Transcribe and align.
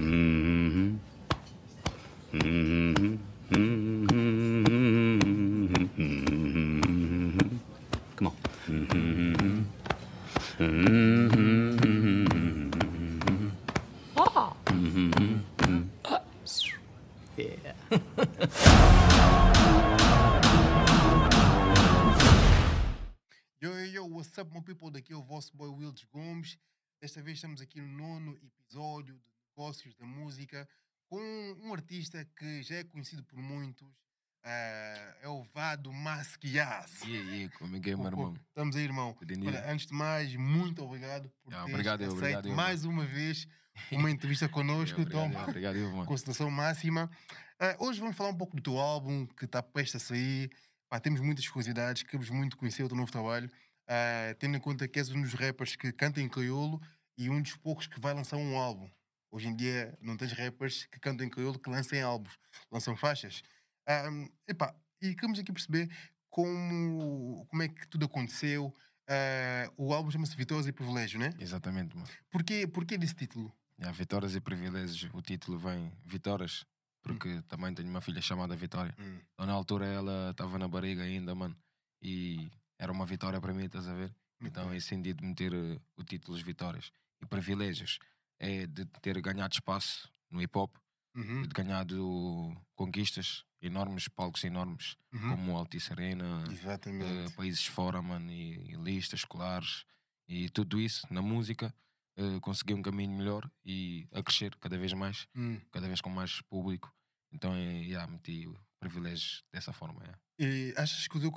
Mm-hmm. 0.00 0.96
Mm-hmm. 2.32 2.71
Um 31.60 31.72
artista 31.72 32.24
que 32.36 32.62
já 32.62 32.76
é 32.76 32.84
conhecido 32.84 33.22
por 33.24 33.38
muitos. 33.38 33.88
ah, 34.44 35.14
é 35.22 35.28
o 35.28 35.42
Vado 35.54 35.92
Masquias. 35.92 37.00
Yeah, 37.04 37.30
yeah, 37.30 37.58
como 37.58 37.76
é 37.76 37.80
que 37.80 37.90
é, 37.90 37.96
meu 37.96 38.06
irmão? 38.06 38.34
Estamos 38.48 38.76
aí, 38.76 38.82
irmão. 38.84 39.16
Olha, 39.46 39.70
antes 39.70 39.86
de 39.86 39.94
mais, 39.94 40.34
muito 40.36 40.82
obrigado 40.84 41.30
por 41.42 41.54
Ah, 41.54 41.64
obrigado 41.64 42.00
eu, 42.02 42.08
aceito 42.08 42.38
obrigado 42.38 42.56
mais 42.56 42.84
uma 42.84 43.04
vez 43.06 43.46
uma 43.92 44.10
entrevista 44.10 44.48
connosco. 44.48 45.00
Yeah, 45.00 45.08
Então, 45.08 45.24
obrigado, 45.26 45.48
obrigado, 45.76 45.92
mano. 45.96 46.06
consideração 46.06 46.50
máxima. 46.50 47.10
Ah, 47.60 47.76
hoje 47.78 48.00
vamos 48.00 48.16
falar 48.16 48.30
um 48.30 48.36
pouco 48.36 48.56
do 48.56 48.62
teu 48.62 48.78
álbum 48.78 49.26
que 49.26 49.44
está 49.44 49.62
prestes 49.62 50.02
a 50.02 50.04
sair. 50.06 50.50
Pá, 50.88 50.98
temos 51.00 51.20
muitas 51.20 51.46
curiosidades, 51.48 52.02
queremos 52.02 52.28
muito 52.28 52.56
conhecer 52.56 52.82
o 52.82 52.88
teu 52.88 52.96
novo 52.96 53.10
trabalho. 53.12 53.50
Ah, 53.86 54.34
tendo 54.38 54.56
em 54.56 54.60
conta 54.60 54.88
que 54.88 54.98
és 54.98 55.10
um 55.10 55.22
dos 55.22 55.34
rappers 55.34 55.76
que 55.76 55.92
canta 55.92 56.20
em 56.20 56.28
crioulo 56.28 56.80
e 57.16 57.30
um 57.30 57.40
dos 57.40 57.54
poucos 57.56 57.86
que 57.86 58.00
vai 58.00 58.12
lançar 58.12 58.36
um 58.36 58.56
álbum. 58.58 58.90
Hoje 59.32 59.48
em 59.48 59.56
dia 59.56 59.96
não 60.02 60.14
tens 60.14 60.32
rappers 60.32 60.84
que 60.84 61.00
cantam 61.00 61.26
em 61.26 61.30
crioulo 61.30 61.58
que 61.58 61.70
lancem 61.70 62.02
álbuns, 62.02 62.38
lançam 62.70 62.94
faixas. 62.94 63.42
Ah, 63.88 64.04
epá, 64.46 64.76
e 65.00 65.14
queremos 65.14 65.38
aqui 65.38 65.50
perceber 65.50 65.90
como, 66.28 67.46
como 67.48 67.62
é 67.62 67.68
que 67.68 67.88
tudo 67.88 68.04
aconteceu. 68.04 68.74
Ah, 69.08 69.72
o 69.78 69.94
álbum 69.94 70.10
chama-se 70.10 70.36
Vitórias 70.36 70.66
e 70.66 70.72
Privilégio, 70.72 71.18
né? 71.18 71.32
Exatamente, 71.40 71.96
mano. 71.96 72.08
Porquê, 72.30 72.66
porquê 72.66 72.98
desse 72.98 73.14
título? 73.14 73.50
Yeah, 73.78 73.96
Vitórias 73.96 74.34
e 74.36 74.40
Privilégios, 74.40 75.10
o 75.14 75.22
título 75.22 75.58
vem 75.58 75.90
Vitórias, 76.04 76.66
porque 77.02 77.40
também 77.48 77.72
tenho 77.72 77.88
uma 77.88 78.02
filha 78.02 78.20
chamada 78.20 78.54
Vitória. 78.54 78.94
Hum. 78.98 79.18
Então, 79.32 79.46
na 79.46 79.54
altura 79.54 79.86
ela 79.86 80.30
estava 80.30 80.58
na 80.58 80.68
barriga 80.68 81.02
ainda, 81.02 81.34
mano, 81.34 81.56
e 82.02 82.50
era 82.78 82.92
uma 82.92 83.06
vitória 83.06 83.40
para 83.40 83.54
mim, 83.54 83.64
estás 83.64 83.88
a 83.88 83.94
ver? 83.94 84.14
Então 84.42 84.72
é 84.72 84.80
sentido 84.80 85.20
de 85.22 85.26
meter 85.26 85.54
eh, 85.54 85.80
o 85.96 86.04
título 86.04 86.36
de 86.36 86.44
Vitórias. 86.44 86.92
E 87.20 87.26
Privilégios 87.26 87.98
é 88.42 88.66
de 88.66 88.84
ter 89.00 89.18
ganhado 89.22 89.54
espaço 89.54 90.10
no 90.30 90.42
hip 90.42 90.56
hop, 90.58 90.76
Uhum, 91.14 91.42
de 91.42 91.48
ganhado 91.48 92.56
conquistas 92.74 93.44
enormes, 93.60 94.08
palcos 94.08 94.42
enormes, 94.44 94.96
uhum. 95.12 95.28
como 95.30 95.56
Altice 95.58 95.92
Arena, 95.92 96.42
eh, 96.48 97.30
países 97.36 97.66
fora, 97.66 98.00
mano, 98.00 98.32
e, 98.32 98.72
e 98.72 98.76
listas 98.76 99.20
escolares 99.20 99.84
e 100.26 100.48
tudo 100.48 100.80
isso 100.80 101.06
na 101.12 101.20
música, 101.20 101.72
eh, 102.16 102.40
consegui 102.40 102.72
um 102.72 102.80
caminho 102.80 103.14
melhor 103.14 103.48
e 103.62 104.08
a 104.10 104.22
crescer 104.22 104.56
cada 104.56 104.78
vez 104.78 104.94
mais, 104.94 105.28
Hum. 105.36 105.60
cada 105.70 105.86
vez 105.86 106.00
com 106.00 106.08
mais 106.08 106.40
público. 106.42 106.90
Então, 107.30 107.54
é, 107.54 107.82
yeah, 107.82 108.10
meti 108.10 108.46
o 108.46 108.58
privilégio 108.80 109.42
dessa 109.52 109.72
forma. 109.72 110.00
yeah. 110.02 110.18
E 110.38 110.74
achas 110.78 111.06
que 111.06 111.16
o 111.18 111.20
teu, 111.20 111.28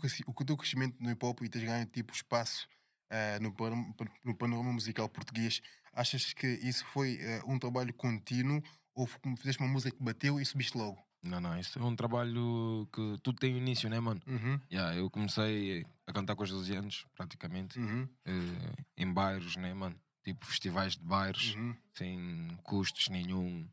o 0.54 0.58
crescimento 0.58 0.96
no 1.02 1.12
hip 1.12 1.26
hop 1.26 1.42
e 1.42 1.50
tens 1.50 1.66
ganho 1.66 1.86
tipo 1.86 2.14
espaço 2.14 2.66
eh, 3.10 3.40
no, 3.40 3.54
panorama, 3.54 3.94
no 4.24 4.36
panorama 4.36 4.72
musical 4.74 5.08
português, 5.10 5.62
achas 5.96 6.34
que 6.34 6.46
isso 6.46 6.86
foi 6.88 7.18
eh, 7.20 7.42
um 7.48 7.58
trabalho 7.58 7.94
contínuo 7.94 8.62
ou 8.94 9.08
fizeste 9.38 9.62
uma 9.62 9.72
música 9.72 9.96
que 9.96 10.04
bateu 10.04 10.40
e 10.40 10.46
subiste 10.46 10.78
logo? 10.78 11.04
Não, 11.24 11.42
não, 11.42 11.58
isso 11.60 11.80
é 11.80 11.82
um 11.82 11.96
trabalho 11.96 12.88
que 12.94 13.18
tudo 13.24 13.40
tem 13.40 13.58
início, 13.58 13.90
né, 13.90 14.00
mano? 14.00 14.22
Uhum, 14.28 14.60
Yeah, 14.72 14.96
eu 14.96 15.10
comecei 15.10 15.84
a 16.06 16.14
cantar 16.14 16.36
com 16.36 16.44
os 16.44 16.52
12 16.52 16.76
anos, 16.76 17.06
praticamente, 17.16 17.80
uhum, 17.80 18.08
eh, 18.26 18.84
em 18.98 19.12
bairros, 19.12 19.56
né, 19.56 19.74
mano? 19.74 20.00
Tipo 20.24 20.46
festivais 20.46 20.96
de 20.96 21.04
bairros, 21.04 21.56
uhum. 21.56 21.76
sem 21.96 22.58
custos 22.64 23.10
nenhum, 23.10 23.68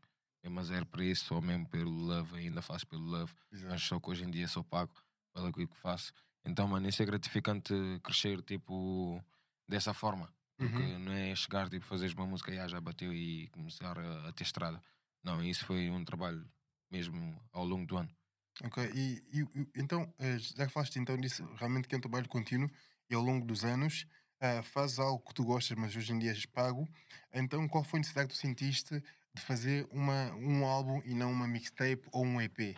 mas 0.49 0.71
era 0.71 0.85
por 0.85 1.01
isso, 1.01 1.25
só 1.25 1.41
mesmo 1.41 1.67
pelo 1.67 1.91
love, 1.91 2.37
ainda 2.37 2.61
faço 2.61 2.87
pelo 2.87 3.03
love. 3.03 3.31
Exato. 3.51 3.71
mas 3.71 3.83
só 3.83 3.99
que 3.99 4.09
hoje 4.09 4.23
em 4.23 4.31
dia 4.31 4.47
sou 4.47 4.63
pago 4.63 4.93
pelo 5.33 5.53
que 5.53 5.67
faço. 5.75 6.11
Então, 6.45 6.67
mano, 6.67 6.87
isso 6.89 7.01
é 7.01 7.05
gratificante 7.05 7.73
crescer, 8.03 8.41
tipo, 8.41 9.23
dessa 9.67 9.93
forma. 9.93 10.31
Porque 10.57 10.81
Uhum. 10.81 10.99
não 10.99 11.11
é 11.11 11.35
chegar, 11.35 11.69
tipo, 11.69 11.85
fazeres 11.85 12.13
uma 12.15 12.25
música 12.27 12.53
e 12.53 12.59
ah, 12.59 12.67
já 12.67 12.79
bateu 12.79 13.13
e 13.13 13.47
começar 13.49 13.97
a, 13.97 14.29
a 14.29 14.33
ter 14.33 14.43
estrada. 14.43 14.81
Não, 15.23 15.43
isso 15.43 15.65
foi 15.65 15.89
um 15.89 16.03
trabalho 16.05 16.49
mesmo 16.91 17.41
ao 17.51 17.65
longo 17.65 17.85
do 17.85 17.97
ano. 17.97 18.15
Ok, 18.63 18.77
e, 18.93 19.23
e- 19.31 19.67
então, 19.75 20.13
eh, 20.19 20.37
já 20.37 20.65
que 20.67 20.71
falaste 20.73 20.97
então 20.99 21.17
disso, 21.17 21.43
realmente 21.55 21.87
que 21.87 21.95
é 21.95 21.97
um 21.97 22.01
trabalho 22.01 22.29
contínuo 22.29 22.69
e 23.09 23.15
ao 23.15 23.21
longo 23.21 23.45
dos 23.45 23.63
anos 23.65 24.05
eh, 24.39 24.61
fazes 24.61 24.99
algo 24.99 25.19
que 25.25 25.33
tu 25.33 25.43
gostas, 25.43 25.77
mas 25.77 25.95
hoje 25.95 26.13
em 26.13 26.19
dia 26.19 26.31
és 26.31 26.45
pago. 26.45 26.87
Então, 27.33 27.67
qual 27.67 27.83
foi 27.83 27.97
a 27.97 28.01
necessidade 28.01 28.29
que 28.29 28.35
tu 28.35 28.39
sentiste 28.39 29.01
de 29.33 29.41
fazer 29.41 29.87
uma, 29.91 30.31
um 30.35 30.65
álbum 30.65 31.01
e 31.03 31.15
não 31.15 31.31
uma 31.31 31.47
mixtape 31.47 32.03
ou 32.11 32.23
um 32.25 32.39
EP? 32.41 32.75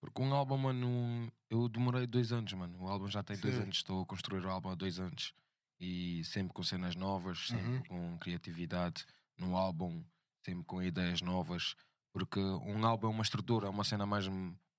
Porque 0.00 0.22
um 0.22 0.32
álbum, 0.34 0.56
mano, 0.56 1.32
eu 1.50 1.68
demorei 1.68 2.06
dois 2.06 2.32
anos, 2.32 2.52
mano. 2.52 2.78
O 2.82 2.88
álbum 2.88 3.08
já 3.08 3.22
tem 3.22 3.38
dois 3.38 3.56
Sim. 3.56 3.62
anos, 3.62 3.76
estou 3.78 4.02
a 4.02 4.06
construir 4.06 4.44
o 4.44 4.50
álbum 4.50 4.70
há 4.70 4.74
dois 4.74 4.98
anos. 5.00 5.34
E 5.80 6.24
sempre 6.24 6.52
com 6.52 6.62
cenas 6.62 6.96
novas, 6.96 7.46
sempre 7.48 7.76
Uhum. 7.76 7.82
com 7.84 8.18
criatividade 8.18 9.04
no 9.38 9.56
álbum, 9.56 10.04
sempre 10.44 10.64
com 10.64 10.82
ideias 10.82 11.20
novas. 11.22 11.74
Porque 12.12 12.40
um 12.40 12.84
álbum 12.84 13.06
é 13.06 13.10
uma 13.10 13.22
estrutura, 13.22 13.66
é 13.66 13.70
uma 13.70 13.84
cena 13.84 14.04
mais 14.06 14.26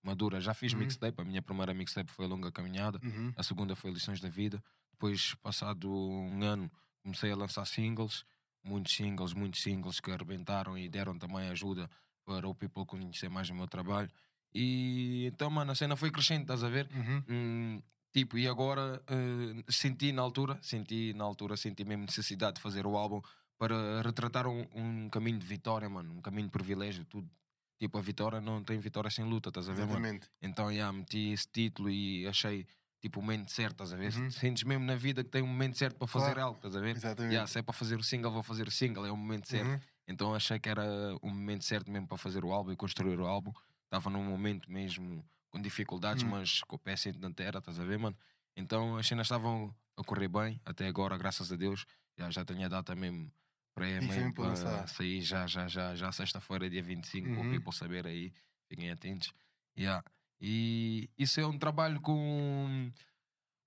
madura. 0.04 0.42
Já 0.42 0.54
fiz 0.54 0.74
Uhum. 0.74 0.80
mixtape, 0.80 1.22
a 1.22 1.24
minha 1.26 1.42
primeira 1.42 1.74
mixtape 1.74 2.12
foi 2.12 2.26
a 2.26 2.28
Longa 2.28 2.52
Caminhada, 2.52 3.00
Uhum. 3.04 3.32
a 3.36 3.44
segunda 3.44 3.76
foi 3.76 3.92
Lições 3.92 4.20
da 4.20 4.30
Vida. 4.30 4.62
Depois, 4.92 5.34
passado 5.36 5.90
um 5.90 6.44
ano, 6.44 6.70
comecei 7.02 7.32
a 7.32 7.36
lançar 7.36 7.66
singles, 7.66 8.26
muitos 8.62 8.94
singles, 8.94 9.34
muitos 9.34 9.62
singles 9.62 10.02
que 10.02 10.12
arrebentaram 10.12 10.78
e 10.78 10.90
deram 10.90 11.18
também 11.18 11.48
ajuda 11.50 11.90
para 12.26 12.48
o 12.48 12.54
people 12.54 12.86
conhecer 12.86 13.30
mais 13.30 13.50
o 13.50 13.56
meu 13.56 13.68
trabalho. 13.68 14.10
E 14.54 15.26
então, 15.32 15.50
mano, 15.50 15.72
a 15.72 15.76
cena 15.76 15.96
foi 15.96 16.12
crescendo, 16.12 16.42
estás 16.42 16.64
a 16.64 16.70
ver? 16.70 16.90
Uhum. 16.94 17.24
Hum, 17.30 17.82
tipo, 18.12 18.38
e 18.38 18.48
agora 18.48 19.02
eh, 19.08 19.64
senti 19.70 20.12
na 20.12 20.22
altura, 20.22 20.58
senti 20.62 21.14
na 21.14 21.24
altura, 21.24 21.56
senti 21.58 21.84
mesmo 21.84 22.06
necessidade 22.06 22.56
de 22.56 22.62
fazer 22.62 22.86
o 22.86 22.98
álbum 22.98 23.22
para 23.58 24.02
retratar 24.02 24.48
um, 24.48 24.66
um 24.74 25.10
caminho 25.10 25.38
de 25.38 25.46
vitória, 25.46 25.90
mano, 25.90 26.14
um 26.14 26.22
caminho 26.22 26.48
de 26.48 26.52
privilégio, 26.52 27.06
tudo. 27.06 27.30
Tipo, 27.78 27.98
a 27.98 28.02
vitória 28.02 28.42
não 28.42 28.64
tem 28.64 28.78
vitória 28.80 29.10
sem 29.10 29.24
luta, 29.24 29.50
estás 29.50 29.70
a 29.70 29.74
ver, 29.74 29.86
mano? 29.86 29.92
Exatamente. 29.92 30.30
Então, 30.42 30.74
já, 30.74 30.92
meti 30.92 31.32
esse 31.32 31.48
título 31.48 31.90
e 31.90 32.28
achei, 32.28 32.66
tipo, 33.02 33.20
o 33.20 33.24
momento 33.24 33.52
certo, 33.52 33.72
estás 33.84 33.94
a 33.94 33.96
ver? 33.96 34.14
Uhum. 34.14 34.30
Sentes 34.32 34.64
mesmo 34.64 34.86
na 34.86 34.96
vida 34.96 35.24
que 35.24 35.30
tem 35.30 35.42
um 35.42 35.48
momento 35.48 35.78
certo 35.78 35.98
para 35.98 36.08
fazer 36.08 36.34
Claro. 36.34 36.42
algo, 36.42 36.58
estás 36.58 36.76
a 36.76 36.80
ver? 36.82 36.96
Exatamente. 36.96 37.34
Já, 37.34 37.48
se 37.48 37.60
é 37.60 37.62
para 37.62 37.74
fazer 37.74 37.98
o 37.98 38.04
single, 38.04 38.32
vou 38.32 38.44
fazer 38.44 38.68
o 38.68 38.72
single, 38.72 39.06
é 39.06 39.12
o 39.12 39.18
momento 39.18 39.48
certo. 39.48 39.70
Uhum. 39.70 39.80
Então 40.08 40.36
achei 40.36 40.60
que 40.60 40.68
era 40.68 40.84
o 41.22 41.30
momento 41.30 41.64
certo 41.64 41.90
mesmo 41.92 42.08
para 42.08 42.18
fazer 42.18 42.44
o 42.44 42.52
álbum 42.52 42.72
e 42.72 42.76
construir 42.76 43.20
o 43.20 43.26
álbum. 43.26 43.54
Estava 43.86 44.10
num 44.10 44.24
momento 44.24 44.70
mesmo 44.72 45.24
com 45.50 45.62
dificuldades, 45.62 46.24
Hum. 46.24 46.30
mas 46.30 46.62
com 46.62 46.76
o 46.76 46.80
pé 46.80 46.96
sempre 46.96 47.22
na 47.22 47.32
terra, 47.32 47.60
estás 47.60 47.80
a 47.80 47.84
ver, 47.86 47.98
mano? 48.00 48.18
Então 48.56 48.98
as 48.98 49.08
cenas 49.08 49.26
estavam 49.28 49.74
a 49.98 50.04
correr 50.04 50.28
bem, 50.28 50.60
até 50.66 50.88
agora, 50.88 51.18
graças 51.18 51.52
a 51.52 51.56
Deus. 51.56 51.86
Já, 52.18 52.30
já 52.30 52.46
tenho 52.46 52.66
a 52.66 52.68
data 52.68 52.96
mesmo 52.96 53.32
para, 53.74 53.86
mesmo 54.02 54.34
para 54.34 54.54
para 54.54 54.88
sair 54.88 55.22
já, 55.22 55.48
já, 55.48 55.68
já, 55.68 55.96
já 55.96 56.12
sexta-feira, 56.12 56.70
dia 56.70 56.84
25, 56.84 57.30
para 57.30 57.40
Uhum. 57.40 57.48
o 57.48 57.52
people 57.52 57.74
saber 57.74 58.06
aí, 58.06 58.34
fiquem 58.68 58.92
atentos. 58.92 59.32
Yeah. 59.78 60.04
E 60.42 61.10
isso 61.18 61.40
é 61.40 61.46
um 61.48 61.58
trabalho 61.58 62.02
com, 62.02 62.92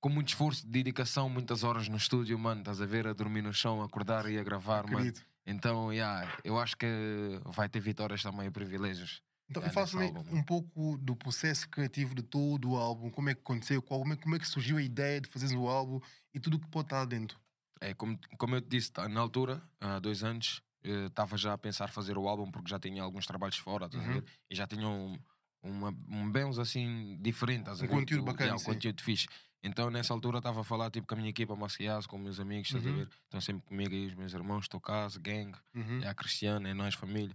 com 0.00 0.09
muito 0.10 0.28
esforço, 0.28 0.66
dedicação, 0.66 1.28
muitas 1.31 1.64
horas 1.64 1.88
no 1.88 1.97
estúdio, 1.97 2.38
mano. 2.38 2.60
Estás 2.60 2.81
a 2.82 2.87
ver, 2.87 3.06
a 3.06 3.12
dormir 3.14 3.43
no 3.43 3.53
chão, 3.54 3.81
a 3.82 3.87
acordar 3.87 4.31
e 4.31 4.38
a 4.38 4.43
gravar, 4.43 4.84
mano. 4.84 4.99
Acredito. 4.99 5.25
Então, 5.47 5.93
yeah, 5.93 6.31
eu 6.44 6.59
acho 6.59 6.76
que 6.76 6.87
vai 7.47 7.69
ter 7.69 7.81
vitórias 7.81 8.22
também 8.22 8.46
e 8.46 8.50
privilégios. 8.50 9.23
Então, 9.52 9.62
Já 9.62 9.69
e 9.69 9.70
fala 9.70 9.87
nesse 9.87 9.93
também 9.93 10.14
álbum, 10.14 10.25
um 10.40 10.43
pouco 10.43 10.96
do 10.99 11.14
processo 11.14 11.69
criativo 11.69 12.14
de 12.14 12.22
todo 12.22 12.70
o 12.70 12.76
álbum, 12.76 13.10
como 13.10 13.28
é 13.31 13.34
que 13.34 13.40
aconteceu, 13.40 13.82
qual- 13.82 14.00
como 14.00 14.14
é, 14.14 14.16
como 14.16 14.34
é 14.37 14.38
que 14.38 14.49
surgiu 14.49 14.78
a 14.78 14.82
ideia 14.82 15.20
de 15.20 15.28
fazeres 15.28 15.54
o 15.54 15.69
álbum 15.69 16.00
e 16.34 16.40
tudo 16.40 16.56
o 16.56 16.60
que 16.60 16.69
pode 16.69 16.87
estar 16.87 17.00
lá 17.00 17.04
dentro. 17.04 17.38
É, 17.81 17.94
como, 17.94 18.19
como 18.38 18.54
eu 18.54 18.60
te 18.62 18.69
disse, 18.69 18.93
tá, 18.93 19.08
na 19.08 19.20
altura, 19.20 19.62
há 19.81 19.99
dois 19.99 20.22
anos, 20.22 20.62
estava 20.84 21.37
já 21.37 21.52
a 21.52 21.58
pensar 21.58 21.88
fazer 21.90 22.16
o 22.16 22.28
álbum 22.28 22.50
porque 22.50 22.70
já 22.70 22.78
tinha 22.78 23.02
alguns 23.02 23.26
trabalhos 23.26 23.56
fora, 23.58 23.88
Uhum. 23.93 24.20
ver? 24.20 24.25
E 24.50 24.54
já 24.54 24.66
tinha 24.66 24.87
um, 24.88 25.19
uma, 25.62 25.88
um 26.08 26.31
bens 26.31 26.58
assim 26.58 27.19
diferente, 27.20 27.69
Um 27.81 27.88
conteúdo 27.88 28.25
bacana, 28.25 28.52
yeah, 28.52 28.60
um 28.60 28.62
conteúdo 28.62 29.02
fixe. 29.02 29.26
Então 29.64 29.90
nessa 29.90 30.12
altura 30.12 30.38
estava 30.38 30.60
a 30.60 30.64
falar 30.64 30.90
tipo 30.90 31.06
com 31.06 31.14
a 31.14 31.16
minha 31.19 31.31
equipa 31.31 31.56
Macias, 31.56 32.06
com 32.06 32.19
meus 32.19 32.38
amigos, 32.40 32.69
estás 32.69 32.87
a 32.87 32.90
Uhum. 32.90 32.96
ver? 32.98 33.08
Estão 33.25 33.40
sempre 33.40 33.66
comigo 33.66 33.93
aí, 33.94 34.06
os 34.06 34.14
meus 34.14 34.32
irmãos, 34.32 34.62
estou 34.64 34.81
casa, 34.81 35.20
gang, 35.20 35.52
Uhum. 35.75 36.00
é 36.00 36.08
a 36.08 36.14
Cristiana, 36.14 36.69
é 36.69 36.75
nós, 36.75 36.94
família. 36.94 37.34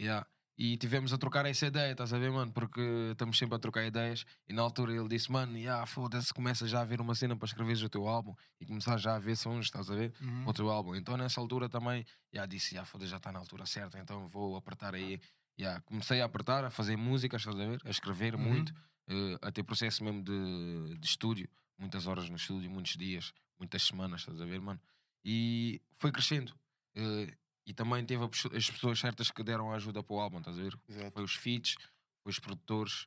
Yeah. 0.00 0.26
E 0.58 0.76
tivemos 0.78 1.12
a 1.12 1.18
trocar 1.18 1.44
essa 1.44 1.66
ideia, 1.66 1.92
estás 1.92 2.12
a 2.14 2.18
ver, 2.18 2.30
mano? 2.32 2.50
Porque 2.50 2.80
estamos 3.12 3.36
sempre 3.36 3.56
a 3.56 3.58
trocar 3.58 3.84
ideias. 3.84 4.24
E 4.48 4.54
na 4.54 4.62
altura 4.62 4.92
ele 4.94 5.06
disse, 5.08 5.30
mano, 5.30 5.56
yeah, 5.58 5.84
foda-se, 5.84 6.32
começa 6.32 6.66
já 6.66 6.80
a 6.80 6.84
ver 6.84 6.98
uma 7.00 7.14
cena 7.14 7.36
para 7.36 7.46
escreveres 7.46 7.82
o 7.82 7.88
teu 7.90 8.08
álbum 8.08 8.34
e 8.58 8.64
começar 8.64 8.96
já 8.96 9.16
a 9.16 9.18
ver 9.18 9.36
sons, 9.36 9.66
estás 9.66 9.90
a 9.90 9.94
ver? 9.94 10.14
Uhum. 10.20 10.46
O 10.48 10.52
teu 10.54 10.70
álbum. 10.70 10.94
Então 10.94 11.14
nessa 11.16 11.40
altura 11.40 11.68
também, 11.68 12.06
já 12.32 12.46
disse, 12.46 12.74
yeah, 12.74 12.86
foda 12.90 13.06
já 13.06 13.18
está 13.18 13.30
na 13.30 13.38
altura 13.38 13.66
certa, 13.66 13.98
então 13.98 14.28
vou 14.28 14.56
apertar 14.56 14.94
aí. 14.94 15.20
Yeah, 15.58 15.80
comecei 15.82 16.20
a 16.20 16.24
apertar, 16.24 16.64
a 16.64 16.70
fazer 16.70 16.96
música, 16.96 17.36
estás 17.36 17.54
a 17.54 17.58
ver? 17.66 17.80
A 17.84 17.90
escrever 17.90 18.34
Uhum. 18.34 18.42
muito, 18.42 18.74
eh, 19.08 19.38
a 19.42 19.52
ter 19.52 19.62
processo 19.62 20.02
mesmo 20.04 20.22
de, 20.22 20.96
de 20.98 21.06
estúdio, 21.06 21.48
muitas 21.78 22.06
horas 22.06 22.28
no 22.30 22.36
estúdio, 22.36 22.70
muitos 22.70 22.96
dias, 22.96 23.32
muitas 23.58 23.82
semanas, 23.82 24.20
estás 24.22 24.40
a 24.40 24.44
ver, 24.46 24.60
mano? 24.60 24.80
E 25.24 25.80
foi 25.98 26.10
crescendo. 26.12 26.54
Eh, 26.94 27.34
e 27.66 27.74
também 27.74 28.04
teve 28.06 28.24
as 28.24 28.70
pessoas 28.70 28.98
certas 29.00 29.30
que 29.30 29.42
deram 29.42 29.72
ajuda 29.72 30.02
para 30.02 30.14
o 30.16 30.20
álbum, 30.20 30.38
estás 30.38 30.58
a 30.58 30.62
ver? 30.62 30.78
Exato. 30.88 31.12
Foi 31.14 31.24
os 31.24 31.34
feats, 31.34 31.74
foi 32.22 32.30
os 32.30 32.38
produtores, 32.38 33.06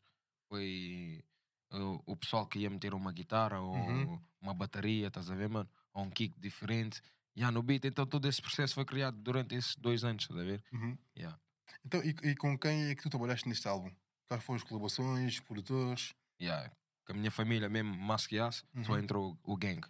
foi 0.50 1.24
eh, 1.72 1.78
o 2.06 2.16
pessoal 2.18 2.48
que 2.48 2.60
ia 2.60 2.70
meter 2.70 2.94
uma 2.94 3.12
guitarra 3.12 3.60
ou 3.62 3.76
Uhum. 3.78 4.20
uma 4.42 4.54
bateria, 4.54 5.08
estás 5.08 5.30
a 5.32 5.36
ver, 5.36 5.50
mano? 5.50 5.70
Ou 5.94 6.04
um 6.04 6.10
kick 6.10 6.40
diferente. 6.40 7.02
Yeah, 7.38 7.52
no 7.54 7.64
beat, 7.64 7.86
então 7.86 8.06
todo 8.06 8.28
esse 8.28 8.42
processo 8.42 8.74
foi 8.76 8.86
criado 8.86 9.18
durante 9.22 9.56
esses 9.56 9.76
dois 9.76 10.04
anos, 10.04 10.24
estás 10.24 10.40
a 10.40 10.44
ver? 10.44 10.64
Uhum. 10.74 10.98
Yeah. 11.18 11.40
Então, 11.86 12.02
e, 12.04 12.10
e 12.24 12.36
com 12.36 12.58
quem 12.58 12.90
é 12.90 12.96
que 12.96 13.04
tu 13.04 13.10
trabalhaste 13.10 13.48
neste 13.48 13.68
álbum? 13.68 13.92
Quais 14.28 14.44
foram 14.44 14.58
as 14.58 14.64
colaborações, 14.64 15.40
produtores? 15.40 16.14
Yeah. 16.42 16.72
Com 17.06 17.14
a 17.14 17.16
minha 17.16 17.32
família 17.32 17.70
mesmo, 17.70 17.96
Masquias, 17.96 18.64
só 18.82 18.94
Uhum. 18.94 19.00
entrou 19.00 19.40
o 19.44 19.58
gang, 19.58 19.82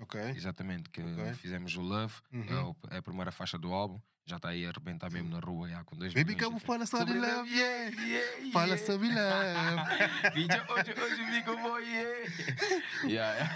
Ok. 0.00 0.20
exatamente, 0.34 0.90
que 0.90 1.02
Ok. 1.02 1.34
fizemos 1.34 1.74
o 1.76 1.80
Love, 1.82 2.14
é, 2.46 2.54
Uhum. 2.54 2.70
o- 2.70 2.76
é 2.90 2.98
a 2.98 3.02
primeira 3.02 3.32
faixa 3.32 3.58
do 3.58 3.72
álbum, 3.72 4.00
já 4.28 4.36
está 4.36 4.50
aí 4.50 4.66
a 4.66 4.68
arrebentar 4.68 5.10
mesmo 5.10 5.30
na 5.30 5.40
rua, 5.40 5.68
yeah, 5.68 5.84
com 5.84 5.96
dois 5.96 6.12
Baby, 6.12 6.34
milhões 6.34 6.44
como 6.44 6.60
fala 6.60 6.84
sobre 6.84 7.14
love, 7.14 7.32
love, 7.32 7.50
yeah. 7.50 8.02
yeah, 8.04 8.52
Fala 8.52 8.76
sobre 8.76 9.08
love. 9.08 9.18
Hoje, 10.68 10.94
hoje 11.00 11.24
fico 11.30 11.56
bom, 11.56 11.78
yeah. 11.78 12.30
yeah. 13.04 13.54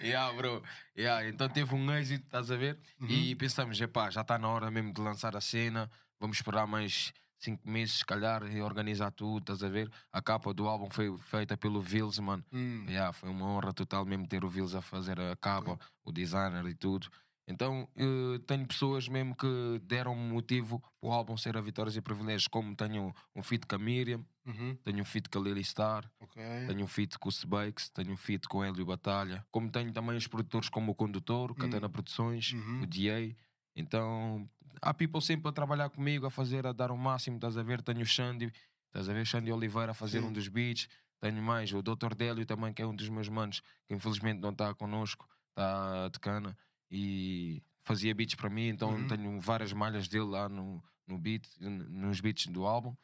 yeah, 0.02 0.32
bro. 0.32 0.62
Yeah, 0.96 1.28
então 1.28 1.48
teve 1.48 1.74
um 1.74 1.92
êxito, 1.92 2.24
estás 2.24 2.50
a 2.50 2.56
ver? 2.56 2.78
Uhum. 2.98 3.08
E 3.08 3.34
pensamos, 3.34 3.78
epá, 3.80 4.08
já 4.10 4.22
está 4.22 4.38
na 4.38 4.48
hora 4.48 4.70
mesmo 4.70 4.94
de 4.94 5.00
lançar 5.00 5.36
a 5.36 5.40
cena, 5.40 5.90
vamos 6.18 6.38
esperar 6.38 6.66
mais 6.66 7.12
cinco 7.38 7.68
meses, 7.68 7.98
se 7.98 8.06
calhar, 8.06 8.42
e 8.50 8.62
organizar 8.62 9.10
tudo, 9.10 9.40
estás 9.40 9.62
a 9.62 9.68
ver? 9.68 9.90
A 10.10 10.22
capa 10.22 10.54
do 10.54 10.66
álbum 10.66 10.88
foi 10.90 11.14
feita 11.18 11.56
pelo 11.56 11.82
Vils, 11.82 12.18
mano. 12.18 12.42
Hum. 12.50 12.86
Yeah, 12.88 13.12
foi 13.12 13.28
uma 13.28 13.46
honra 13.46 13.72
total 13.74 14.06
mesmo 14.06 14.26
ter 14.26 14.44
o 14.44 14.48
Vils 14.48 14.74
a 14.74 14.80
fazer 14.80 15.20
a 15.20 15.36
capa, 15.36 15.78
o 16.02 16.10
designer 16.10 16.64
e 16.66 16.74
tudo. 16.74 17.08
Então 17.46 17.86
eh, 17.96 18.38
tenho 18.46 18.66
pessoas 18.66 19.06
mesmo 19.08 19.34
que 19.36 19.78
deram 19.84 20.14
motivo 20.14 20.80
para 21.00 21.08
o 21.08 21.12
álbum 21.12 21.36
ser 21.36 21.56
a 21.56 21.60
Vitórias 21.60 21.94
e 21.96 22.00
Privilégios, 22.00 22.48
como 22.48 22.74
tenho 22.74 23.14
um 23.36 23.42
feat 23.42 23.66
com 23.66 23.76
a 23.76 23.78
Miriam, 23.78 24.24
Uhum. 24.46 24.76
tenho 24.84 25.00
um 25.00 25.04
feat 25.06 25.28
com 25.30 25.38
a 25.38 25.42
Lily 25.42 25.64
Star, 25.64 26.10
Ok. 26.20 26.42
tenho 26.66 26.84
um 26.84 26.86
feat 26.86 27.18
com 27.18 27.28
o 27.28 27.32
Sebakes, 27.32 27.88
tenho 27.90 28.12
um 28.12 28.16
feat 28.16 28.46
com 28.46 28.58
o 28.58 28.64
Hélio 28.64 28.84
Batalha, 28.84 29.46
como 29.50 29.70
tenho 29.70 29.90
também 29.92 30.16
os 30.16 30.26
produtores 30.26 30.68
como 30.68 30.92
o 30.92 30.94
Condutor, 30.94 31.50
o 31.50 31.54
Catena 31.54 31.88
Produções, 31.88 32.52
Uhum. 32.52 32.82
o 32.82 32.86
DA. 32.86 33.34
Então 33.76 34.48
há 34.82 34.92
people 34.94 35.20
sempre 35.20 35.48
a 35.48 35.52
trabalhar 35.52 35.88
comigo, 35.90 36.26
a 36.26 36.30
fazer, 36.30 36.66
a 36.66 36.72
dar 36.72 36.90
o 36.90 36.96
máximo, 36.96 37.36
estás 37.36 37.56
a 37.56 37.62
ver? 37.62 37.80
Tenho 37.82 38.00
o 38.02 38.06
Xandi, 38.06 38.52
estás 38.86 39.08
a 39.08 39.12
ver? 39.12 39.26
Xandi 39.26 39.50
Oliveira 39.52 39.92
a 39.92 39.94
fazer 39.94 40.20
Sim. 40.20 40.26
um 40.28 40.32
dos 40.32 40.48
beats. 40.48 40.88
Tenho 41.20 41.42
mais 41.42 41.72
o 41.72 41.82
Dr. 41.82 42.14
Délio 42.14 42.44
também, 42.44 42.72
que 42.72 42.82
é 42.82 42.86
um 42.86 42.94
dos 42.94 43.08
meus 43.08 43.28
manos, 43.30 43.60
que 43.86 43.94
infelizmente 43.94 44.40
não 44.40 44.50
está 44.50 44.74
connosco, 44.74 45.26
está 45.50 46.08
de 46.08 46.20
cana 46.20 46.56
e 46.90 47.62
fazia 47.84 48.14
beats 48.14 48.34
para 48.34 48.48
mim, 48.50 48.68
então 48.68 48.90
Uhum. 48.92 49.06
tenho 49.06 49.40
várias 49.40 49.72
malhas 49.72 50.08
dele 50.08 50.24
lá 50.24 50.48
no, 50.48 50.82
no 51.06 51.18
beat, 51.18 51.46
nos 51.60 52.20
beats 52.20 52.46
do 52.46 52.64
álbum. 52.66 52.94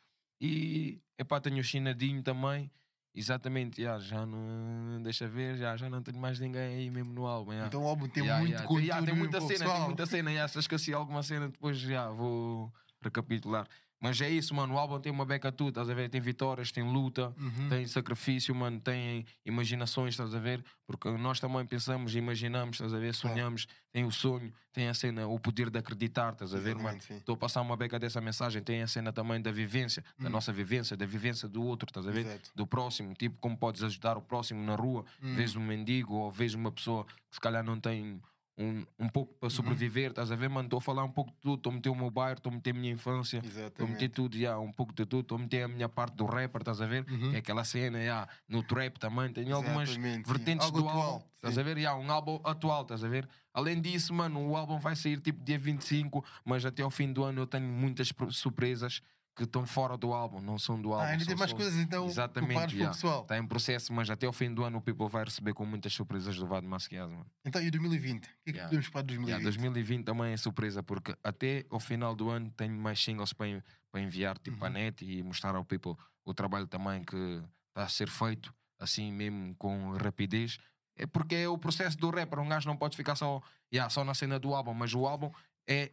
E 0.40 1.00
epá, 1.18 1.40
tenho 1.40 1.58
o 1.58 1.62
Chinadinho 1.62 2.22
também. 2.22 2.70
Exatamente, 3.14 3.82
já, 3.82 3.98
já 3.98 4.24
não. 4.24 5.02
Deixa 5.02 5.26
ver, 5.28 5.56
já, 5.58 5.76
já 5.76 5.90
não 5.90 6.00
tenho 6.02 6.18
mais 6.18 6.38
ninguém 6.38 6.76
aí 6.76 6.90
mesmo 6.90 7.12
no 7.12 7.26
álbum. 7.26 7.52
Então 7.52 7.82
o 7.82 7.88
álbum 7.88 8.08
tem 8.08 8.22
muito 8.22 8.52
ya, 8.52 8.62
conteúdo. 8.62 9.04
tem 9.04 9.14
muita 9.14 9.40
cena, 9.40 9.48
tem 9.48 9.58
pessoal. 9.58 9.86
muita 9.86 10.06
cena. 10.06 10.48
Se 10.48 10.56
eu 10.56 10.60
esqueci 10.60 10.94
alguma 10.94 11.22
cena, 11.22 11.48
depois 11.48 11.76
já 11.76 12.08
vou 12.10 12.72
recapitular. 13.02 13.66
Mas 14.02 14.18
é 14.22 14.30
isso, 14.30 14.54
mano. 14.54 14.74
O 14.74 14.78
álbum 14.78 14.98
tem 14.98 15.12
uma 15.12 15.26
beca 15.26 15.52
tudo, 15.52 15.68
estás 15.68 15.90
a 15.90 15.92
ver? 15.92 16.08
Tem 16.08 16.22
vitórias, 16.22 16.72
tem 16.72 16.82
luta, 16.82 17.34
Uhum. 17.38 17.68
tem 17.68 17.86
sacrifício, 17.86 18.54
mano. 18.54 18.80
Tem 18.80 19.26
imaginações, 19.44 20.14
estás 20.14 20.34
a 20.34 20.38
ver? 20.38 20.64
Porque 20.86 21.10
nós 21.18 21.38
também 21.38 21.66
pensamos, 21.66 22.14
imaginamos, 22.14 22.76
estás 22.76 22.94
a 22.94 22.98
ver? 22.98 23.12
Sonhamos, 23.14 23.66
tem 23.92 24.06
o 24.06 24.10
sonho, 24.10 24.50
tem 24.72 24.88
a 24.88 24.94
cena, 24.94 25.26
o 25.28 25.38
poder 25.38 25.68
de 25.68 25.78
acreditar, 25.78 26.32
estás 26.32 26.54
a 26.54 26.58
ver, 26.58 26.76
mano? 26.76 26.80
Exatamente, 26.88 27.04
sim. 27.04 27.16
Estou 27.18 27.34
a 27.34 27.36
passar 27.36 27.60
uma 27.60 27.76
beca 27.76 27.98
dessa 27.98 28.22
mensagem. 28.22 28.62
Tem 28.62 28.80
a 28.80 28.86
cena 28.86 29.12
também 29.12 29.38
da 29.38 29.52
vivência, 29.52 30.02
da 30.18 30.28
Hum. 30.28 30.32
nossa 30.32 30.50
vivência, 30.50 30.96
da 30.96 31.04
vivência 31.04 31.46
do 31.46 31.62
outro, 31.62 31.86
estás 31.90 32.06
a 32.08 32.10
ver? 32.10 32.24
Exato. 32.24 32.52
do 32.54 32.66
próximo, 32.66 33.12
tipo 33.12 33.36
como 33.38 33.54
podes 33.54 33.82
ajudar 33.82 34.16
o 34.16 34.22
próximo 34.22 34.64
na 34.64 34.76
rua, 34.76 35.04
Hum. 35.22 35.34
vês 35.34 35.54
um 35.56 35.60
mendigo 35.60 36.14
ou 36.14 36.30
vês 36.32 36.54
uma 36.54 36.72
pessoa 36.72 37.04
que 37.04 37.34
se 37.34 37.40
calhar 37.40 37.62
não 37.62 37.78
tem 37.78 38.18
um, 38.58 38.84
um 38.98 39.08
pouco 39.08 39.32
Uhum. 39.32 39.38
para 39.40 39.50
sobreviver, 39.50 40.10
estás 40.10 40.30
a 40.30 40.36
ver, 40.36 40.48
mano? 40.48 40.66
Estou 40.66 40.78
a 40.78 40.80
falar 40.80 41.04
um 41.04 41.10
pouco 41.10 41.30
de 41.30 41.38
tudo, 41.38 41.56
estou 41.56 41.70
a 41.72 41.74
meter 41.74 41.88
o 41.88 41.94
meu 41.94 42.10
bairro, 42.10 42.36
estou 42.38 42.50
a 42.52 42.54
meter 42.54 42.70
a 42.70 42.74
minha 42.74 42.92
infância, 42.92 43.40
estou 43.44 43.86
a 43.86 43.90
meter 43.90 44.08
tudo, 44.10 44.36
já, 44.38 44.58
um 44.58 44.72
pouco 44.72 44.92
de 44.92 45.06
tudo, 45.06 45.20
estou 45.22 45.38
a 45.38 45.40
meter 45.40 45.62
a 45.62 45.68
minha 45.68 45.88
parte 45.88 46.14
do 46.16 46.24
rapper, 46.26 46.60
estás 46.60 46.80
a 46.80 46.86
ver? 46.86 47.06
Uhum. 47.10 47.32
É 47.34 47.38
aquela 47.38 47.64
cena, 47.64 48.04
já, 48.04 48.28
no 48.48 48.62
trap 48.62 48.98
também, 48.98 49.32
tenho 49.32 49.54
algumas 49.54 49.88
Exatamente, 49.90 50.26
sim. 50.26 50.32
vertentes 50.32 50.66
Algo 50.66 50.82
do 50.82 50.88
atual, 50.88 51.06
álbum, 51.06 51.26
estás 51.36 51.58
a 51.58 51.62
ver? 51.62 51.78
Já, 51.78 51.94
um 51.96 52.10
álbum 52.10 52.40
atual, 52.44 52.82
estás 52.82 53.02
a 53.04 53.08
ver? 53.08 53.28
Além 53.54 53.80
disso, 53.80 54.12
mano, 54.12 54.46
o 54.46 54.56
álbum 54.56 54.78
vai 54.78 54.94
sair 54.94 55.20
tipo 55.20 55.42
dia 55.42 55.58
25, 55.58 56.24
mas 56.44 56.64
até 56.64 56.82
ao 56.82 56.90
fim 56.90 57.12
do 57.12 57.24
ano 57.24 57.42
eu 57.42 57.46
tenho 57.46 57.66
muitas 57.66 58.12
surpresas 58.30 59.00
que 59.36 59.44
estão 59.44 59.64
fora 59.66 59.96
do 59.96 60.12
álbum, 60.12 60.40
não 60.40 60.58
são 60.58 60.80
do 60.80 60.92
álbum. 60.92 61.04
Ah, 61.04 61.08
ainda 61.08 61.24
tem 61.24 61.36
mais 61.36 61.50
só- 61.50 61.56
coisas 61.56 61.74
então 61.78 62.06
Exatamente, 62.06 62.52
para 62.54 62.70
yeah. 62.72 62.92
pessoal. 62.94 63.22
Está 63.22 63.38
em 63.38 63.46
processo, 63.46 63.92
mas 63.92 64.10
até 64.10 64.26
ao 64.26 64.32
fim 64.32 64.52
do 64.52 64.64
ano 64.64 64.78
o 64.78 64.82
People 64.82 65.08
vai 65.08 65.24
receber 65.24 65.54
com 65.54 65.64
muitas 65.64 65.92
surpresas 65.92 66.36
do 66.36 66.46
Vado 66.46 66.66
Masquias, 66.66 67.08
mano. 67.08 67.26
Então, 67.44 67.62
e 67.62 67.70
2020? 67.70 68.16
O 68.16 68.20
que 68.20 68.26
é 68.26 68.34
que 68.44 68.50
Yeah. 68.50 68.64
podemos 68.68 68.86
esperar 68.86 69.02
de 69.02 69.06
2020? 69.06 69.30
Yeah, 69.30 69.44
2020 69.44 70.04
também 70.04 70.32
é 70.32 70.36
surpresa, 70.36 70.82
porque 70.82 71.14
até 71.24 71.64
ao 71.70 71.80
final 71.80 72.14
do 72.14 72.28
ano 72.28 72.50
tenho 72.50 72.74
mais 72.74 73.02
singles 73.02 73.32
para, 73.32 73.64
para 73.90 74.00
enviar 74.00 74.36
tipo, 74.38 74.62
Uhum. 74.64 74.70
net 74.72 75.04
e 75.04 75.22
mostrar 75.22 75.54
ao 75.54 75.64
People 75.64 75.94
o 76.24 76.34
trabalho 76.34 76.66
também 76.66 77.02
que 77.02 77.16
está 77.68 77.84
a 77.84 77.88
ser 77.88 78.08
feito, 78.10 78.52
assim 78.78 79.10
mesmo 79.12 79.54
com 79.56 79.92
rapidez. 79.96 80.58
É 80.96 81.06
porque 81.06 81.34
é 81.36 81.48
o 81.48 81.56
processo 81.56 81.96
do 81.96 82.10
rapper, 82.10 82.40
um 82.40 82.48
gajo 82.48 82.68
não 82.68 82.76
pode 82.76 82.94
ficar 82.96 83.14
só, 83.14 83.40
yeah, 83.72 83.88
só 83.88 84.04
na 84.04 84.12
cena 84.12 84.38
do 84.38 84.52
álbum, 84.54 84.74
mas 84.74 84.92
o 84.92 85.06
álbum 85.06 85.30
é 85.66 85.92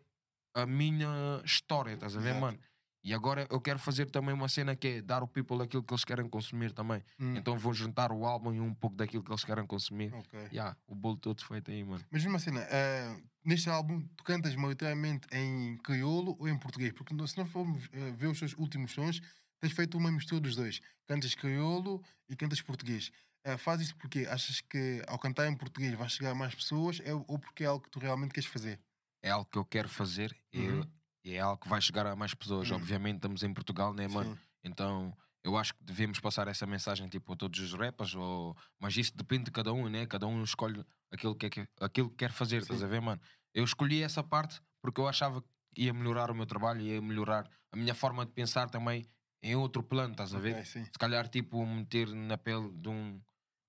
a 0.53 0.65
minha 0.65 1.41
história, 1.45 1.93
estás 1.93 2.17
a 2.17 2.19
ver, 2.19 2.29
Exato. 2.31 2.41
mano? 2.41 2.59
E 3.03 3.13
agora 3.13 3.47
eu 3.49 3.61
quero 3.61 3.79
fazer 3.79 4.09
também 4.11 4.33
uma 4.33 4.47
cena 4.49 4.75
que 4.75 4.87
é 4.87 5.01
dar 5.01 5.21
ao 5.21 5.27
people 5.27 5.61
aquilo 5.61 5.83
que 5.83 5.93
eles 5.93 6.03
querem 6.05 6.27
consumir 6.29 6.71
também. 6.73 7.03
Hum, 7.19 7.35
Então 7.37 7.57
vou 7.57 7.73
juntar 7.73 8.11
o 8.11 8.25
álbum 8.25 8.53
e 8.53 8.59
um 8.59 8.73
pouco 8.73 8.95
daquilo 8.97 9.23
que 9.23 9.31
eles 9.31 9.43
querem 9.45 9.65
consumir. 9.65 10.17
ok. 10.19 10.33
Yeah, 10.51 10.77
o 10.87 10.95
bolo 10.95 11.17
todo 11.17 11.43
feito 11.45 11.71
aí, 11.71 11.83
mano. 11.83 12.05
Mas 12.11 12.23
mesmo 12.23 12.37
assim, 12.37 12.51
ah, 12.57 13.19
neste 13.43 13.69
álbum, 13.69 14.01
tu 14.15 14.23
cantas 14.23 14.55
maioritariamente 14.55 15.27
em 15.31 15.77
crioulo 15.77 16.37
ou 16.39 16.47
em 16.47 16.57
português? 16.57 16.93
Porque 16.93 17.13
se 17.27 17.37
não 17.37 17.45
formos 17.45 17.89
ah, 17.93 18.11
ver 18.15 18.27
os 18.27 18.39
seus 18.39 18.53
últimos 18.53 18.91
sons, 18.93 19.21
tens 19.59 19.73
feito 19.73 19.97
uma 19.97 20.11
mistura 20.11 20.41
dos 20.41 20.55
dois. 20.55 20.79
Cantas 21.07 21.35
crioulo 21.35 22.01
e 22.29 22.35
cantas 22.35 22.61
português. 22.61 23.11
Ah, 23.43 23.57
faz 23.57 23.81
isso 23.81 23.95
porque 23.97 24.25
achas 24.25 24.61
que 24.61 25.01
ao 25.07 25.19
cantar 25.19 25.47
em 25.47 25.55
português 25.57 25.93
vais 25.95 26.11
chegar 26.13 26.31
a 26.31 26.35
mais 26.35 26.55
pessoas 26.55 26.99
é, 27.03 27.13
ou 27.13 27.39
porque 27.39 27.63
é 27.63 27.67
algo 27.67 27.83
que 27.83 27.91
tu 27.91 27.99
realmente 27.99 28.33
queres 28.33 28.49
fazer? 28.49 28.79
É 29.21 29.29
algo 29.29 29.49
que 29.49 29.57
eu 29.57 29.65
quero 29.65 29.89
fazer 29.89 30.35
e, 30.53 30.67
Uhum. 30.69 30.91
E 31.27 31.33
é 31.35 31.39
algo 31.39 31.61
que 31.61 31.67
vai 31.67 31.81
chegar 31.81 32.05
a 32.07 32.15
mais 32.15 32.33
pessoas. 32.33 32.69
Hum. 32.71 32.75
Obviamente 32.75 33.17
estamos 33.17 33.43
em 33.43 33.53
Portugal, 33.53 33.93
né, 33.93 34.07
mano? 34.07 34.35
Sim. 34.35 34.41
Então 34.63 35.15
eu 35.43 35.55
acho 35.57 35.73
que 35.75 35.83
devemos 35.83 36.19
passar 36.19 36.47
essa 36.47 36.65
mensagem 36.65 37.07
tipo 37.07 37.31
a 37.33 37.35
todos 37.35 37.59
os 37.59 37.73
rappers, 37.73 38.15
ou... 38.15 38.55
mas 38.79 38.97
isso 38.97 39.15
depende 39.15 39.45
de 39.45 39.51
cada 39.51 39.71
um, 39.71 39.87
né? 39.89 40.05
Cada 40.05 40.27
um 40.27 40.43
escolhe 40.43 40.83
aquilo 41.11 41.35
que, 41.35 41.49
que- 41.49 41.67
aquilo 41.79 42.09
que 42.09 42.15
quer 42.17 42.31
fazer, 42.31 42.61
estás 42.61 42.79
Sim. 42.79 42.85
a 42.85 42.89
ver, 42.89 43.01
mano? 43.01 43.21
Eu 43.53 43.63
escolhi 43.63 44.03
essa 44.03 44.23
parte 44.23 44.59
porque 44.81 44.99
eu 44.99 45.07
achava 45.07 45.41
que 45.41 45.83
ia 45.83 45.93
melhorar 45.93 46.31
o 46.31 46.35
meu 46.35 46.45
trabalho, 46.45 46.81
ia 46.81 47.01
melhorar 47.01 47.49
a 47.71 47.77
minha 47.77 47.93
forma 47.93 48.25
de 48.25 48.31
pensar 48.31 48.69
também 48.69 49.05
em 49.43 49.55
outro 49.55 49.83
plano, 49.83 50.11
estás 50.11 50.33
a 50.33 50.39
ver? 50.39 50.53
Ok, 50.55 50.65
sim. 50.65 50.85
se 50.85 50.91
calhar 50.99 51.27
tipo 51.29 51.65
meter 51.65 52.07
na 52.07 52.37
pele 52.37 52.69
de 52.73 52.89
um, 52.89 53.21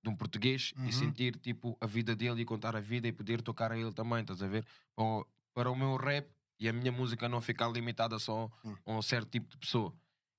de 0.03 0.11
um 0.11 0.17
português 0.17 0.73
Uhum. 0.77 0.87
e 0.89 0.93
sentir 0.93 1.37
tipo 1.37 1.77
a 1.81 1.87
vida 1.87 2.17
dele 2.17 2.41
e 2.43 2.45
contar 2.45 2.75
a 2.75 2.81
vida 2.81 3.07
e 3.07 3.13
poder 3.13 3.43
tocar 3.43 3.71
a 3.73 3.79
ele 3.79 3.93
também, 3.93 4.21
estás 4.21 4.43
a 4.43 4.49
ver? 4.49 4.65
Para, 4.97 5.25
para 5.55 5.71
o 5.71 5.77
meu 5.77 5.97
rap 5.97 6.27
e 6.59 6.69
a 6.69 6.73
minha 6.73 6.91
música 6.93 7.29
não 7.29 7.41
ficar 7.41 7.69
limitada 7.69 8.19
só 8.19 8.51
Hum. 8.65 8.77
a 8.87 8.93
um 8.93 9.03
certo 9.03 9.31
tipo 9.31 9.49
de 9.51 9.57
pessoa. 9.59 9.93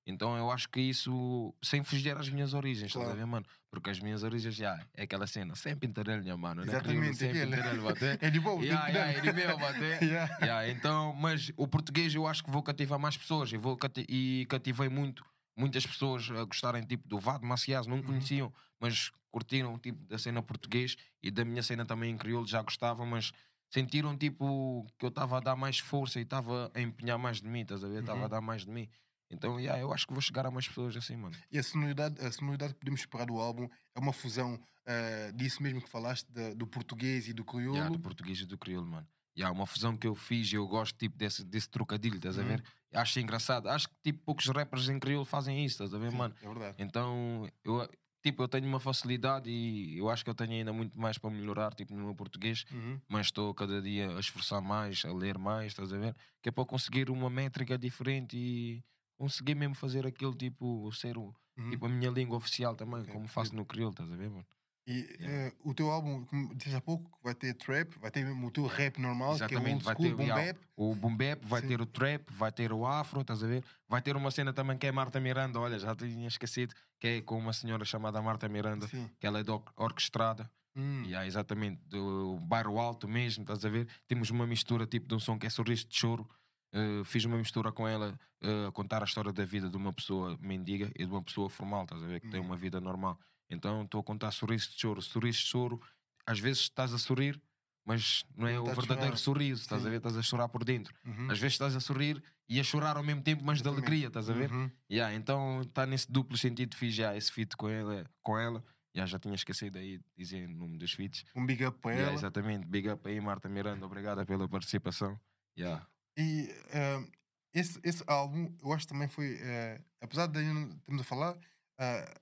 Então 0.06 0.36
eu 0.36 0.50
acho 0.50 0.68
que 0.68 0.80
isso, 0.80 1.54
sem 1.62 1.84
fugir 1.84 2.16
às 2.16 2.28
minhas 2.28 2.52
origens, 2.54 2.86
estás 2.88 3.02
a 3.04 3.06
Claro. 3.08 3.18
ver, 3.20 3.26
mano? 3.26 3.46
Porque 3.70 3.90
as 3.90 4.00
minhas 4.00 4.22
origens 4.24 4.54
já 4.56 4.84
é 4.94 5.02
aquela 5.04 5.26
cena, 5.26 5.54
sempre 5.54 5.86
interelha, 5.88 6.36
mano. 6.36 6.62
Exatamente, 6.64 7.16
Sempre 7.18 7.42
aquele. 7.42 7.54
interelha, 7.56 7.82
bater. 7.82 8.18
É 8.20 8.30
de 8.30 8.40
bom, 8.40 8.60
Yeah, 8.62 8.88
yeah, 8.88 9.12
é 9.12 9.20
de 9.20 9.32
meu, 9.32 9.58
bater. 9.58 10.02
Yeah. 10.02 10.36
Yeah, 10.40 10.68
então, 10.70 11.12
mas 11.14 11.52
o 11.56 11.68
português 11.68 12.14
eu 12.14 12.26
acho 12.26 12.42
que 12.42 12.50
vou 12.50 12.62
cativar 12.62 12.98
mais 12.98 13.16
pessoas 13.16 13.52
e, 13.52 13.56
vou 13.56 13.76
cati- 13.76 14.06
e 14.08 14.46
cativei 14.48 14.88
muito, 14.88 15.24
muitas 15.56 15.86
pessoas 15.86 16.28
a 16.30 16.42
gostarem 16.44 16.82
tipo 16.84 17.06
do 17.06 17.20
Vado 17.20 17.46
Macias, 17.46 17.86
não 17.86 18.02
conheciam, 18.02 18.52
mas 18.80 19.12
curtiram 19.30 19.78
tipo 19.78 20.02
da 20.06 20.18
cena 20.18 20.42
português 20.42 20.96
e 21.22 21.30
da 21.30 21.44
minha 21.44 21.62
cena 21.62 21.84
também 21.84 22.10
em 22.10 22.16
crioulo 22.16 22.46
já 22.48 22.62
gostavam, 22.62 23.06
mas 23.06 23.30
sentiram 23.70 24.16
tipo 24.16 24.84
que 24.98 25.04
eu 25.04 25.08
estava 25.10 25.38
a 25.38 25.40
dar 25.40 25.56
mais 25.56 25.78
força 25.78 26.18
e 26.18 26.22
estava 26.22 26.70
a 26.74 26.80
empenhar 26.80 27.18
mais 27.18 27.40
de 27.40 27.48
mim, 27.48 27.60
estás 27.62 27.82
a 27.84 27.88
ver? 27.88 28.00
Estava 28.00 28.20
Uhum. 28.20 28.24
a 28.26 28.28
dar 28.28 28.40
mais 28.40 28.64
de 28.64 28.70
mim. 28.70 28.88
Então, 29.30 29.60
yeah, 29.60 29.80
eu 29.80 29.92
acho 29.92 30.06
que 30.08 30.12
vou 30.12 30.20
chegar 30.20 30.44
a 30.44 30.50
mais 30.50 30.66
pessoas 30.66 30.96
assim, 30.96 31.16
mano. 31.16 31.36
E 31.52 31.58
a 31.58 31.62
sonoridade, 31.62 32.20
a 32.20 32.32
sonoridade 32.32 32.74
que 32.74 32.80
podemos 32.80 33.00
esperar 33.00 33.26
do 33.26 33.38
álbum 33.38 33.68
é 33.94 34.00
uma 34.00 34.12
fusão 34.12 34.60
eh, 34.86 35.30
disso 35.32 35.62
mesmo 35.62 35.80
que 35.80 35.88
falaste, 35.88 36.26
da- 36.32 36.52
do 36.54 36.66
português 36.66 37.28
e 37.28 37.32
do 37.32 37.44
crioulo. 37.44 37.76
Yeah, 37.76 37.92
do 37.96 38.00
português 38.00 38.40
e 38.40 38.46
do 38.46 38.58
crioulo, 38.58 38.88
mano. 38.88 39.06
Yeah, 39.38 39.56
uma 39.56 39.66
fusão 39.66 39.96
que 39.96 40.06
eu 40.06 40.16
fiz 40.16 40.50
e 40.52 40.56
eu 40.56 40.66
gosto 40.66 40.96
tipo, 40.98 41.16
desse, 41.16 41.44
desse 41.44 41.68
trocadilho, 41.70 42.16
estás 42.16 42.36
a 42.36 42.42
Uhum. 42.42 42.48
ver? 42.48 42.64
Acho 42.92 43.20
engraçado. 43.20 43.68
Acho 43.68 43.88
que 43.88 43.94
tipo, 44.02 44.24
poucos 44.24 44.46
rappers 44.48 44.88
em 44.88 44.98
crioulo 44.98 45.24
fazem 45.24 45.64
isso, 45.64 45.74
estás 45.74 45.94
a 45.94 45.98
ver, 45.98 46.10
Sim, 46.10 46.16
mano? 46.16 46.34
É 46.42 46.48
verdade. 46.48 46.74
Então, 46.82 47.48
eu, 47.62 47.88
tipo, 48.22 48.42
eu 48.42 48.48
tenho 48.48 48.66
uma 48.66 48.80
facilidade 48.80 49.50
e 49.50 49.98
eu 49.98 50.08
acho 50.10 50.24
que 50.24 50.30
eu 50.30 50.34
tenho 50.34 50.52
ainda 50.52 50.72
muito 50.72 50.98
mais 50.98 51.18
para 51.18 51.30
melhorar, 51.30 51.74
tipo, 51.74 51.94
no 51.94 52.04
meu 52.04 52.14
português, 52.14 52.64
Uhum. 52.70 53.02
mas 53.08 53.26
estou 53.26 53.54
cada 53.54 53.80
dia 53.82 54.16
a 54.16 54.20
esforçar 54.20 54.60
mais, 54.62 55.04
a 55.04 55.12
ler 55.12 55.38
mais, 55.38 55.68
estás 55.68 55.92
a 55.92 55.98
ver? 55.98 56.14
Que 56.42 56.48
é 56.50 56.52
para 56.52 56.64
conseguir 56.66 57.10
uma 57.10 57.30
métrica 57.30 57.78
diferente 57.78 58.36
e 58.36 58.84
conseguir 59.18 59.54
mesmo 59.54 59.74
fazer 59.74 60.06
aquilo, 60.06 60.34
tipo, 60.34 60.90
ser 60.92 61.18
o, 61.18 61.34
Uhum. 61.56 61.72
tipo, 61.72 61.86
a 61.86 61.88
minha 61.88 62.10
língua 62.10 62.36
oficial 62.36 62.74
também, 62.76 63.04
Ok, 63.04 63.08
como 63.08 63.28
faço 63.28 63.54
no 63.56 63.66
crioulo, 63.66 63.92
estás 63.92 64.10
a 64.12 64.16
ver, 64.16 64.30
mano? 64.30 64.46
E 64.92 65.06
eh, 65.20 65.52
o 65.64 65.72
teu 65.72 65.88
álbum, 65.88 66.24
como 66.24 66.52
disse 66.56 66.74
há 66.74 66.80
pouco, 66.80 67.16
vai 67.22 67.32
ter 67.32 67.54
trap, 67.54 67.94
vai 68.00 68.10
ter 68.10 68.24
mesmo 68.24 68.48
o 68.48 68.50
teu 68.50 68.66
rap 68.66 68.98
normal, 69.00 69.36
que 69.36 69.42
é 69.42 69.46
o 69.46 69.46
Exatamente, 69.46 69.72
old 69.74 69.84
vai 69.84 69.94
school, 69.94 70.06
ter 70.08 70.14
boom 70.16 70.24
yeah, 70.24 70.52
bap. 70.52 70.60
o 70.76 70.94
boom 70.96 71.16
bap, 71.16 71.46
vai 71.46 71.60
Sim. 71.60 71.68
ter 71.68 71.80
o 71.80 71.86
trap, 71.86 72.28
vai 72.32 72.50
ter 72.50 72.72
o 72.72 72.84
afro, 72.84 73.20
estás 73.20 73.44
a 73.44 73.46
ver? 73.46 73.62
Vai 73.88 74.02
ter 74.02 74.16
uma 74.16 74.32
cena 74.32 74.52
também 74.52 74.76
que 74.76 74.88
é 74.88 74.90
Marta 74.90 75.20
Miranda, 75.20 75.60
olha, 75.60 75.78
já 75.78 75.94
tinha 75.94 76.26
esquecido, 76.26 76.74
que 76.98 77.06
é 77.06 77.20
com 77.20 77.38
uma 77.38 77.52
senhora 77.52 77.84
chamada 77.84 78.20
Marta 78.20 78.48
Miranda, 78.48 78.88
Sim. 78.88 79.08
que 79.20 79.26
ela 79.28 79.38
é 79.38 79.44
de 79.44 79.50
or- 79.52 79.62
orquestrada, 79.76 80.50
Hum. 80.74 81.04
e 81.04 81.14
há 81.14 81.24
exatamente 81.24 81.80
do 81.88 82.36
bairro 82.42 82.78
alto 82.80 83.06
mesmo, 83.06 83.42
estás 83.44 83.64
a 83.64 83.68
ver? 83.68 83.86
Temos 84.08 84.30
uma 84.30 84.46
mistura 84.46 84.86
tipo 84.88 85.06
de 85.06 85.14
um 85.14 85.20
som 85.20 85.38
que 85.38 85.46
é 85.46 85.50
sorriso 85.50 85.86
de 85.86 85.96
choro. 85.96 86.28
Uh, 86.72 87.04
fiz 87.04 87.24
uma 87.24 87.36
mistura 87.36 87.72
com 87.72 87.86
ela 87.88 88.18
uh, 88.42 88.68
a 88.68 88.72
contar 88.72 89.02
a 89.02 89.04
história 89.04 89.32
da 89.32 89.44
vida 89.44 89.68
de 89.68 89.76
uma 89.76 89.92
pessoa 89.92 90.38
mendiga 90.40 90.90
e 90.96 91.04
de 91.04 91.10
uma 91.10 91.22
pessoa 91.22 91.50
formal, 91.50 91.82
estás 91.84 92.02
a 92.02 92.06
ver? 92.06 92.20
Que 92.20 92.28
tem 92.28 92.38
Uhum. 92.40 92.46
uma 92.46 92.56
vida 92.56 92.80
normal. 92.80 93.18
Então 93.48 93.82
estou 93.82 94.00
a 94.00 94.04
contar 94.04 94.30
sorriso 94.30 94.70
de 94.70 94.78
choro. 94.80 95.02
Sorriso 95.02 95.38
de 95.40 95.44
choro, 95.46 95.82
às 96.24 96.38
vezes 96.38 96.62
estás 96.62 96.94
a 96.94 96.98
sorrir, 96.98 97.40
mas 97.84 98.24
não 98.36 98.46
é 98.46 98.54
Não 98.54 98.64
o 98.64 98.70
a 98.70 98.74
verdadeiro 98.74 99.16
sorriso, 99.16 99.62
estás 99.62 99.82
a 99.82 99.84
Sim. 99.84 99.90
ver? 99.90 99.96
Estás 99.96 100.16
a 100.16 100.22
chorar 100.22 100.48
por 100.48 100.62
dentro. 100.64 100.94
Uhum. 101.04 101.28
Às 101.30 101.38
vezes 101.40 101.54
estás 101.54 101.74
a 101.74 101.80
sorrir 101.80 102.22
e 102.48 102.60
a 102.60 102.62
chorar 102.62 102.96
ao 102.96 103.02
mesmo 103.02 103.22
tempo, 103.22 103.42
mas 103.44 103.58
de 103.58 103.62
Exatamente. 103.62 103.86
alegria, 103.88 104.06
estás 104.06 104.30
a 104.30 104.32
ver? 104.32 104.52
Uhum. 104.52 104.70
Yeah, 104.88 105.12
então 105.14 105.62
está 105.62 105.84
nesse 105.86 106.10
duplo 106.10 106.36
sentido, 106.38 106.76
fiz 106.76 106.94
já 106.94 107.16
esse 107.16 107.32
feat 107.32 107.56
com 107.56 107.68
ela. 107.68 108.08
Com 108.22 108.38
ela. 108.38 108.64
Yeah, 108.94 109.10
já 109.10 109.18
tinha 109.18 109.34
esquecido 109.34 109.76
aí 109.78 109.98
de 109.98 110.04
dizer 110.16 110.46
o 110.48 110.52
nome 110.52 110.78
dos 110.78 110.92
feats. 110.92 111.24
Um 111.34 111.44
big 111.46 111.64
up 111.64 111.78
para 111.80 111.92
Yeah, 111.92 112.10
ela. 112.12 112.20
exatamente. 112.20 112.66
Big 112.66 112.88
up 112.88 113.08
aí, 113.08 113.20
Marta 113.20 113.48
Miranda. 113.48 113.84
Obrigada 113.86 114.24
pela 114.24 114.48
participação. 114.48 115.18
Yeah. 115.58 115.84
E 116.20 116.50
eh, 116.70 117.10
esse, 117.54 117.80
esse 117.82 118.04
álbum, 118.06 118.54
eu 118.62 118.72
acho 118.72 118.86
que 118.86 118.92
também 118.92 119.08
foi, 119.08 119.38
eh, 119.40 119.80
apesar 120.00 120.26
de 120.26 120.38
ainda 120.38 120.52
não 120.52 120.68
estamos 120.76 121.00
a 121.00 121.04
falar, 121.04 121.38
eh, 121.78 122.14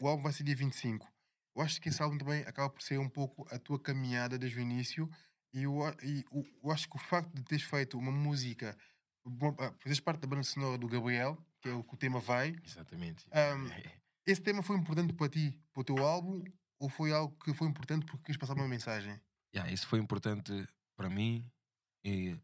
o 0.00 0.08
álbum 0.08 0.22
vai 0.22 0.32
ser 0.32 0.44
dia 0.44 0.56
25. 0.56 1.06
Eu 1.54 1.62
acho 1.62 1.80
que 1.80 1.88
esse 1.90 2.02
álbum 2.02 2.16
também 2.18 2.40
acaba 2.42 2.70
por 2.70 2.82
ser 2.82 2.98
um 2.98 3.08
pouco 3.08 3.46
a 3.54 3.58
tua 3.58 3.78
caminhada 3.78 4.38
desde 4.38 4.58
o 4.58 4.62
início. 4.62 5.08
E 5.52 5.62
eu, 5.64 5.78
e 6.02 6.24
o- 6.30 6.44
eu 6.64 6.70
acho 6.72 6.88
que 6.88 6.96
o 6.96 6.98
facto 6.98 7.32
de 7.34 7.42
teres 7.44 7.64
feito 7.64 7.96
uma 7.98 8.10
música, 8.10 8.76
ah, 9.60 9.72
fazes 9.78 10.00
parte 10.00 10.20
da 10.20 10.26
banda 10.26 10.42
sonora 10.42 10.76
do 10.78 10.88
Gabriel, 10.88 11.36
que 11.60 11.68
é 11.68 11.72
o 11.72 11.84
que 11.84 11.94
o 11.94 11.96
tema 11.98 12.18
vai, 12.18 12.56
Exatamente. 12.64 13.26
Ahm, 13.30 13.68
esse 14.26 14.40
tema 14.40 14.62
foi 14.62 14.76
importante 14.76 15.12
para 15.12 15.28
ti, 15.28 15.60
para 15.72 15.80
o 15.82 15.84
teu 15.84 15.98
álbum, 15.98 16.42
ou 16.80 16.88
foi 16.88 17.12
algo 17.12 17.36
que 17.38 17.54
foi 17.54 17.68
importante 17.68 18.04
porque 18.06 18.24
quis 18.24 18.36
passar 18.36 18.54
uma 18.54 18.66
mensagem? 18.66 19.20
Yeah, 19.54 19.70
isso 19.70 19.86
foi 19.86 20.00
importante 20.00 20.66
para 20.96 21.08
mim. 21.08 21.48
E 22.04 22.36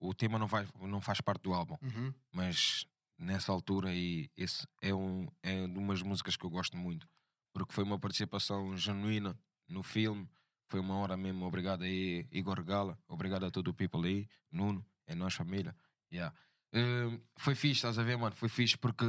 o 0.00 0.14
tema 0.14 0.38
não, 0.38 0.46
vai, 0.46 0.66
não 0.80 1.00
faz 1.00 1.20
parte 1.20 1.42
do 1.42 1.52
álbum, 1.54 1.76
Uhum. 1.82 2.12
mas 2.32 2.86
nessa 3.18 3.50
altura 3.52 3.94
e 3.94 4.30
esse 4.36 4.66
é, 4.82 4.94
um, 4.94 5.26
é 5.42 5.64
umas 5.64 6.02
músicas 6.02 6.36
que 6.36 6.44
eu 6.44 6.50
gosto 6.50 6.76
muito, 6.76 7.08
porque 7.52 7.72
foi 7.72 7.84
uma 7.84 7.98
participação 7.98 8.76
genuína 8.76 9.38
no 9.68 9.82
filme. 9.82 10.28
Foi 10.68 10.80
uma 10.80 10.96
hora 10.96 11.16
mesmo. 11.16 11.44
Obrigado 11.46 11.82
aí, 11.84 12.26
Igor 12.32 12.62
Gala. 12.64 12.98
Obrigado 13.06 13.46
a 13.46 13.50
todo 13.52 13.68
o 13.68 13.74
people 13.74 14.04
aí. 14.06 14.28
Nuno, 14.50 14.84
é 15.06 15.14
nós 15.14 15.32
família. 15.34 15.74
Yeah. 16.12 16.34
Hum, 16.74 17.20
foi 17.38 17.54
fixe, 17.54 17.74
estás 17.78 17.98
a 17.98 18.02
ver, 18.02 18.16
mano? 18.18 18.34
Foi 18.34 18.48
fixe 18.48 18.76
porque 18.76 19.06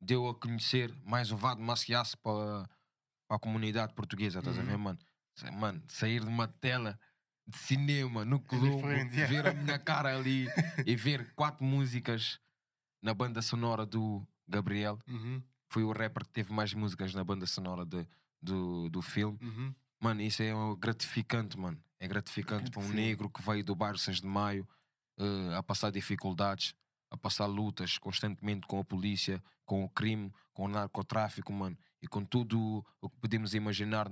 deu 0.00 0.28
a 0.28 0.34
conhecer 0.34 0.94
mais 1.04 1.32
o 1.32 1.36
Vado 1.36 1.60
Maciasse 1.60 2.16
para 2.16 2.68
a 3.28 3.38
comunidade 3.38 3.94
portuguesa, 3.94 4.38
estás 4.38 4.58
a 4.58 4.62
ver, 4.62 4.74
Uhum. 4.74 4.78
mano? 4.78 4.98
Mano, 5.58 5.82
sair 5.88 6.20
de 6.20 6.28
uma 6.28 6.46
tela 6.48 6.98
de 7.46 7.58
cinema 7.58 8.24
no 8.24 8.40
Colombo, 8.40 8.76
diferente, 8.76 9.14
yeah. 9.14 9.34
ver 9.34 9.46
a 9.48 9.54
minha 9.54 9.78
cara 9.78 10.16
ali 10.16 10.48
e 10.84 10.96
ver 10.96 11.32
quatro 11.34 11.64
músicas 11.64 12.40
na 13.02 13.14
banda 13.14 13.40
sonora 13.40 13.86
do 13.86 14.26
Gabriel. 14.48 14.98
Uhum. 15.06 15.42
Foi 15.68 15.84
o 15.84 15.92
rapper 15.92 16.24
que 16.24 16.32
teve 16.32 16.52
mais 16.52 16.72
músicas 16.74 17.14
na 17.14 17.22
banda 17.22 17.46
sonora 17.46 17.84
de, 17.84 18.06
do, 18.40 18.88
do 18.88 19.02
filme. 19.02 19.38
Uhum. 19.42 19.74
Mano, 20.00 20.22
isso 20.22 20.42
é 20.42 20.52
gratificante, 20.78 21.58
mano. 21.58 21.78
É 21.98 22.06
gratificante 22.06 22.70
para 22.70 22.82
um 22.82 22.88
negro 22.88 23.30
que 23.30 23.42
veio 23.42 23.64
do 23.64 23.74
bairro 23.74 23.98
6 23.98 24.20
de 24.20 24.26
Maio 24.26 24.68
eh, 25.18 25.54
a 25.56 25.62
passar 25.62 25.90
dificuldades, 25.90 26.74
a 27.10 27.16
passar 27.16 27.46
lutas 27.46 27.96
constantemente 27.98 28.66
com 28.66 28.78
a 28.78 28.84
polícia, 28.84 29.42
com 29.64 29.82
o 29.84 29.88
crime, 29.88 30.32
com 30.52 30.64
o 30.64 30.68
narcotráfico, 30.68 31.52
mano, 31.52 31.76
e 32.02 32.06
com 32.06 32.24
tudo 32.24 32.84
o 33.00 33.08
que 33.08 33.16
podemos 33.18 33.54
imaginar 33.54 34.08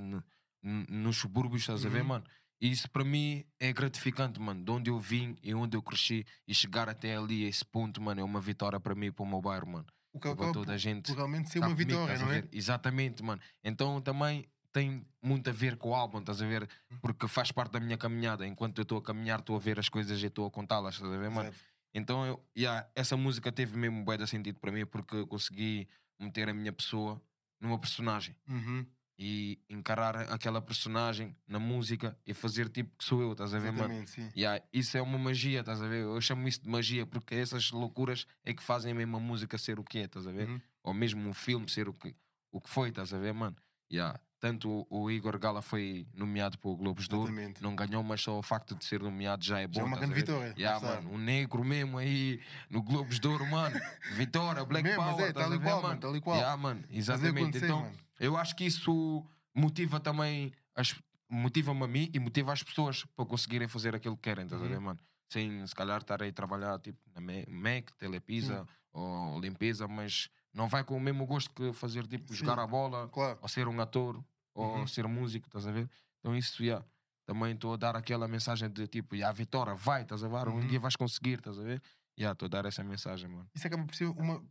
nos 0.63 1.19
subúrbios, 1.19 1.63
estás 1.63 1.85
a 1.85 1.89
ver, 1.89 2.01
Uhum. 2.01 2.09
mano? 2.09 2.25
E 2.61 2.71
isso 2.71 2.91
para 2.91 3.05
mim 3.05 3.45
é 3.59 3.73
gratificante, 3.73 4.41
mano. 4.41 4.65
De 4.65 4.71
onde 4.71 4.91
eu 4.91 4.99
vim 4.99 5.37
e 5.43 5.55
onde 5.55 5.77
eu 5.77 5.83
cresci 5.83 6.25
e 6.47 6.55
chegar 6.55 6.89
até 6.89 7.17
ali, 7.17 7.45
a 7.45 7.49
esse 7.49 7.65
ponto, 7.65 8.01
mano, 8.01 8.21
é 8.21 8.25
uma 8.25 8.41
vitória 8.41 8.81
para 8.81 8.95
mim 8.95 9.07
e 9.07 9.13
para 9.13 9.23
o 9.23 9.27
meu 9.27 9.41
bairro, 9.41 9.67
mano. 9.67 9.87
O 10.13 10.21
que 10.21 10.29
acaba 10.29 10.53
toda 10.53 10.67
por, 10.67 10.73
a 10.73 10.77
gente 10.79 11.13
realmente 11.13 11.51
ser 11.51 11.61
tá 11.61 11.67
uma 11.67 11.75
comigo, 11.75 11.91
vitória, 11.91 12.19
não 12.19 12.33
é? 12.33 12.45
Exatamente, 12.53 13.23
mano. 13.23 13.41
Então 13.63 14.01
também 14.01 14.47
tem 14.73 15.07
muito 15.23 15.51
a 15.51 15.53
ver 15.53 15.77
com 15.77 15.91
o 15.91 15.95
álbum, 15.95 16.19
estás 16.19 16.41
a 16.41 16.47
ver? 16.47 16.69
Uhum. 16.91 16.99
Porque 16.99 17.29
faz 17.29 17.53
parte 17.53 17.73
da 17.73 17.81
minha 17.81 17.97
caminhada. 17.97 18.47
Enquanto 18.47 18.79
eu 18.79 18.83
estou 18.83 18.99
a 18.99 19.03
caminhar, 19.03 19.41
estou 19.41 19.57
a 19.57 19.59
ver 19.59 19.79
as 19.79 19.89
coisas 19.89 20.23
e 20.23 20.27
estou 20.27 20.47
a 20.47 20.51
contá-las, 20.51 20.95
estás 20.95 21.13
a 21.13 21.17
ver, 21.17 21.31
mano? 21.31 21.49
Exato. 21.49 21.65
Então 21.95 22.27
eu, 22.27 22.45
yeah, 22.57 22.89
essa 22.95 23.17
música 23.17 23.53
teve 23.53 23.77
mesmo 23.77 24.05
bué 24.05 24.17
de 24.17 24.27
sentido 24.27 24.59
para 24.59 24.73
mim 24.73 24.85
porque 24.85 25.15
eu 25.15 25.27
consegui 25.27 25.89
meter 26.19 26.49
a 26.49 26.55
minha 26.55 26.73
pessoa 26.73 27.23
numa 27.61 27.79
personagem 27.79 28.37
Uhum. 28.49 28.85
E 29.19 29.61
encarar 29.69 30.17
aquela 30.33 30.61
personagem 30.61 31.37
na 31.47 31.59
música 31.59 32.19
e 32.27 32.35
fazer 32.35 32.69
tipo 32.69 32.97
que 32.97 33.05
sou 33.05 33.23
eu, 33.23 33.33
estás 33.33 33.55
a 33.55 33.59
ver, 33.59 33.71
mano? 33.73 33.85
Exatamente, 33.85 34.11
sim. 34.11 34.33
Yeah, 34.37 34.65
isso 34.73 34.97
é 34.97 35.03
uma 35.03 35.19
magia, 35.19 35.61
estás 35.61 35.81
a 35.81 35.87
ver? 35.87 36.03
Eu 36.03 36.21
chamo 36.21 36.49
isso 36.49 36.63
de 36.63 36.69
magia 36.69 37.07
porque 37.07 37.35
essas 37.35 37.71
loucuras 37.71 38.27
é 38.45 38.53
que 38.53 38.63
fazem 38.63 38.93
mesmo 38.93 39.17
a 39.17 39.21
música 39.21 39.57
ser 39.57 39.79
o 39.79 39.85
que 39.85 39.99
é, 39.99 40.05
estás 40.05 40.27
a 40.27 40.33
ver? 40.33 40.49
Uhum. 40.49 40.61
Ou 40.83 40.95
mesmo 40.95 41.29
um 41.29 41.35
filme 41.35 41.69
ser 41.69 41.89
o 41.89 41.93
que, 41.93 42.15
o 42.51 42.61
que 42.61 42.69
foi, 42.69 42.89
estás 42.89 43.15
a 43.15 43.19
ver, 43.19 43.33
mano? 43.33 43.57
Yeah. 43.93 44.19
Tanto 44.45 44.69
o, 44.91 45.05
o 45.05 45.11
Igor 45.11 45.39
Gala 45.39 45.63
foi 45.63 46.07
nomeado 46.13 46.59
para 46.59 46.69
o 46.69 46.77
Globos 46.77 47.09
de 47.09 47.15
Ouro, 47.15 47.33
não 47.63 47.75
ganhou, 47.75 48.03
mas 48.03 48.21
só 48.21 48.39
o 48.39 48.43
facto 48.43 48.75
de 48.75 48.85
ser 48.85 49.01
nomeado 49.01 49.43
já 49.43 49.59
é 49.59 49.67
bom. 49.67 49.73
Já 49.73 49.81
é 49.81 49.85
uma 49.85 49.97
a 49.97 50.01
grande 50.01 50.13
vitória. 50.13 50.53
Yeah, 50.55 50.87
mano, 50.87 51.13
um 51.15 51.17
negro 51.17 51.65
mesmo 51.65 51.97
aí 51.97 52.43
no 52.69 52.83
Globos 52.83 53.19
de 53.19 53.27
Ouro, 53.27 53.47
mano. 53.47 53.75
Vitória, 54.13 54.63
Black 54.67 54.87
Mesmo, 54.87 55.03
mas 55.03 55.13
Power, 55.13 55.25
é, 55.25 55.29
estás 55.31 55.47
tal 55.47 55.55
e 55.55 55.59
ver, 55.59 55.65
qual, 55.65 55.83
mano? 55.83 55.99
tal 55.99 56.15
e 56.15 56.21
qual. 56.21 56.37
Yeah, 56.37 56.57
mano, 56.63 56.85
exatamente. 56.91 57.57
Então, 57.57 57.81
mano. 57.85 57.97
eu 58.21 58.37
acho 58.37 58.55
que 58.55 58.67
isso 58.67 59.25
motiva 59.55 59.99
também, 59.99 60.53
as- 60.77 60.95
motiva-me 61.27 61.83
a 61.83 61.89
mim 61.89 62.11
e 62.13 62.19
motiva 62.19 62.53
as 62.53 62.63
pessoas 62.63 63.03
para 63.17 63.25
conseguirem 63.25 63.67
fazer 63.67 63.95
aquilo 63.95 64.15
que 64.15 64.25
querem, 64.25 64.45
estás 64.45 64.61
a 64.63 64.67
ver, 64.67 64.77
Uhum. 64.77 64.83
mano? 64.83 65.01
Sem 65.33 65.67
se 65.67 65.75
calhar 65.75 66.03
estar 66.03 66.23
aí 66.23 66.29
a 66.29 66.33
trabalhar 66.35 66.79
tipo 66.81 66.99
na 67.15 67.21
Mac, 67.49 67.93
Telepisa 67.99 68.67
ou 68.93 69.41
limpeza, 69.41 69.89
mas 69.89 70.29
não 70.53 70.69
vai 70.69 70.85
com 70.85 70.99
o 70.99 71.01
mesmo 71.01 71.25
gosto 71.25 71.51
que 71.55 71.73
fazer 71.73 72.07
tipo 72.07 72.29
Sim. 72.29 72.41
jogar 72.41 72.59
a 72.59 72.67
bola 72.67 73.09
Claro. 73.09 73.39
ou 73.41 73.49
ser 73.49 73.67
um 73.69 73.81
ator 73.81 74.23
ou 74.55 74.79
Uhum. 74.81 74.87
ser 74.87 75.07
músico, 75.09 75.47
estás 75.47 75.67
a 75.67 75.73
ver? 75.73 75.91
Então 76.21 76.37
isso, 76.37 76.63
yeah, 76.63 76.85
também 77.27 77.53
estou 77.55 77.75
a 77.75 77.77
dar 77.77 77.97
aquela 77.97 78.29
mensagem 78.29 78.71
de 78.71 78.87
tipo, 78.87 79.15
yeah, 79.15 79.33
Vitória, 79.37 79.75
vai, 79.75 80.03
estás 80.03 80.23
a 80.23 80.29
ver? 80.29 80.49
Um 80.49 80.61
Uhum. 80.61 80.67
dia 80.67 80.81
vais 80.81 80.97
conseguir, 80.97 81.39
estás 81.39 81.59
a 81.59 81.63
ver? 81.63 81.83
Yeah, 82.19 82.33
estou 82.33 82.47
a 82.47 82.49
dar 82.49 82.65
essa 82.67 82.83
mensagem, 82.85 83.29
mano. 83.29 83.49
Isso 83.55 83.67
acaba 83.67 83.85
por 83.85 83.95
ser 83.95 84.07
uma, 84.07 84.43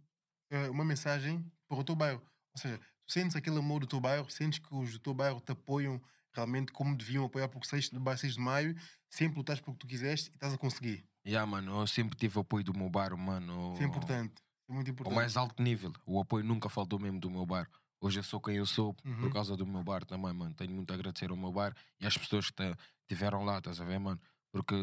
eh, 0.52 0.70
uma 0.70 0.84
mensagem 0.86 1.50
para 1.68 1.78
o 1.80 1.84
teu 1.84 1.96
bairro. 1.96 2.22
Ou 2.56 2.62
seja, 2.62 2.78
tu 3.06 3.14
sentes 3.14 3.36
aquele 3.36 3.58
amor 3.58 3.80
do 3.80 3.88
teu 3.88 4.00
bairro, 4.02 4.30
sentes 4.30 4.60
que 4.60 4.76
os 4.76 4.92
do 4.94 5.00
teu 5.00 5.14
bairro 5.14 5.40
te 5.40 5.52
apoiam 5.54 6.02
realmente 6.36 6.72
como 6.72 6.96
deviam 6.98 7.26
apoiar, 7.26 7.48
porque 7.48 7.68
6 7.68 7.90
de, 7.90 8.00
ba- 8.00 8.18
6 8.18 8.34
de 8.34 8.40
maio 8.42 8.76
sempre 9.10 9.38
lutaste 9.38 9.64
pelo 9.64 9.76
que 9.78 9.82
tu 9.82 9.88
quiseste 9.88 10.30
e 10.32 10.34
estás 10.34 10.54
a 10.54 10.58
conseguir. 10.58 11.06
Yeah, 11.26 11.50
mano, 11.50 11.80
eu 11.80 11.88
sempre 11.88 12.18
tive 12.18 12.38
apoio 12.40 12.64
do 12.66 12.74
meu 12.78 12.90
bairro, 12.90 13.18
mano. 13.18 13.74
Isso 13.74 13.84
é 13.84 13.86
importante. 13.86 14.34
É 14.70 14.74
muito 14.74 14.90
importante. 14.92 15.16
mais 15.16 15.38
alto 15.38 15.62
nível. 15.62 15.94
O 16.06 16.20
apoio 16.20 16.44
nunca 16.44 16.68
faltou 16.70 17.00
mesmo 17.00 17.20
do 17.20 17.30
meu 17.30 17.46
bairro. 17.46 17.70
Hoje 18.04 18.20
eu 18.20 18.24
sou 18.24 18.42
quem 18.42 18.58
eu 18.58 18.66
sou 18.66 18.94
Uhum. 19.06 19.16
por 19.22 19.32
causa 19.32 19.56
do 19.56 19.66
meu 19.66 19.82
bairro 19.82 20.06
também, 20.06 20.34
mano. 20.34 20.54
Tenho 20.54 20.74
muito 20.74 20.92
a 20.92 20.94
agradecer 20.96 21.30
ao 21.32 21.38
meu 21.38 21.54
bairro 21.54 21.74
e 22.02 22.06
às 22.06 22.18
pessoas 22.18 22.50
que 22.52 22.76
estiveram 23.04 23.46
lá, 23.46 23.60
estás 23.60 23.80
a 23.80 23.86
ver, 23.86 23.98
mano? 23.98 24.20
Porque 24.52 24.76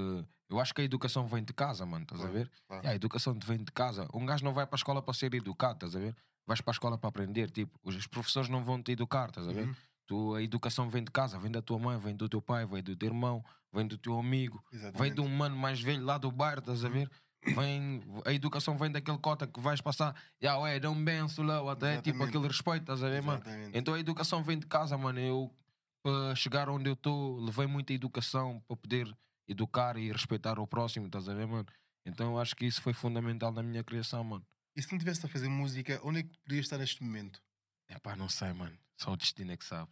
eu 0.48 0.58
acho 0.58 0.72
que 0.74 0.80
a 0.80 0.84
educação 0.84 1.26
vem 1.26 1.44
de 1.44 1.52
casa, 1.52 1.84
mano, 1.84 2.04
estás 2.04 2.20
a 2.22 2.24
Claro, 2.24 2.38
ver? 2.38 2.50
claro. 2.66 2.88
A 2.88 2.94
educação 2.94 3.38
vem 3.38 3.58
de 3.62 3.70
casa. 3.72 4.08
Um 4.14 4.24
gajo 4.24 4.42
não 4.42 4.54
vai 4.54 4.66
para 4.66 4.76
a 4.76 4.78
escola 4.80 5.02
para 5.02 5.12
ser 5.12 5.34
educado, 5.34 5.74
estás 5.74 5.94
a 5.94 5.98
ver? 5.98 6.16
Vais 6.46 6.62
para 6.62 6.70
a 6.70 6.76
escola 6.76 6.96
para 6.96 7.08
aprender. 7.10 7.50
Tipo, 7.50 7.78
os 7.84 8.06
professores 8.06 8.48
não 8.48 8.64
vão 8.64 8.82
te 8.82 8.92
educar, 8.92 9.28
estás 9.28 9.46
a 9.46 9.52
ver? 9.52 9.66
Uhum. 9.66 9.74
Tu, 10.06 10.34
a 10.34 10.42
educação 10.42 10.88
vem 10.88 11.04
de 11.04 11.10
casa, 11.12 11.38
vem 11.38 11.50
da 11.52 11.60
tua 11.62 11.78
mãe, 11.78 11.98
vem 11.98 12.16
do 12.16 12.26
teu 12.28 12.40
pai, 12.42 12.64
vem 12.66 12.82
do 12.82 12.96
teu 12.96 13.06
irmão, 13.08 13.44
vem 13.72 13.86
do 13.86 13.96
teu 13.98 14.18
amigo, 14.18 14.60
vem 14.72 14.80
Exatamente. 14.80 15.14
de 15.16 15.20
um 15.20 15.28
mano 15.28 15.54
mais 15.56 15.80
velho 15.80 16.04
lá 16.04 16.16
do 16.18 16.32
bairro, 16.32 16.58
estás 16.60 16.84
a 16.84 16.88
ver? 16.88 17.08
Vem, 17.44 18.02
a 18.24 18.32
educação 18.32 18.76
vem 18.76 18.90
daquele 18.90 19.18
cota 19.18 19.46
que 19.46 19.60
vais 19.60 19.80
passar, 19.80 20.14
yeah, 20.42 20.60
ué, 20.60 20.80
um 20.88 21.04
benço 21.04 21.42
lá, 21.42 21.58
até 21.72 21.96
tipo 21.96 22.10
Exatamente. 22.10 22.28
aquele 22.28 22.48
respeito, 22.48 22.80
estás 22.82 23.02
a 23.02 23.08
ver, 23.08 23.22
mano? 23.22 23.42
Então 23.72 23.94
a 23.94 24.00
educação 24.00 24.42
vem 24.42 24.58
de 24.58 24.66
casa, 24.66 24.96
mano. 24.98 25.18
Eu, 25.18 25.54
para 26.02 26.34
chegar 26.34 26.68
onde 26.68 26.88
eu 26.88 26.94
estou, 26.94 27.40
levei 27.40 27.66
muita 27.66 27.92
educação 27.92 28.62
para 28.66 28.76
poder 28.76 29.16
educar 29.48 29.96
e 29.96 30.12
respeitar 30.12 30.58
o 30.58 30.66
próximo, 30.66 31.06
estás 31.06 31.28
a 31.28 31.34
ver, 31.34 31.46
mano? 31.46 31.66
Então 32.04 32.32
eu 32.32 32.38
acho 32.38 32.54
que 32.56 32.64
isso 32.66 32.80
foi 32.80 32.92
fundamental 32.92 33.52
na 33.52 33.62
minha 33.62 33.82
criação, 33.84 34.22
mano. 34.24 34.46
E 34.76 34.82
se 34.82 34.90
não 34.92 34.98
tivesse 34.98 35.24
a 35.26 35.28
fazer 35.28 35.48
música, 35.48 36.00
onde 36.04 36.20
é 36.20 36.22
que 36.22 36.38
podias 36.38 36.64
estar 36.64 36.78
neste 36.78 37.02
momento? 37.02 37.42
É 37.88 37.98
pá, 37.98 38.14
não 38.14 38.28
sei, 38.28 38.52
mano. 38.52 38.76
Só 38.96 39.12
o 39.12 39.16
destino 39.16 39.52
é 39.52 39.56
que 39.56 39.64
sabe. 39.64 39.90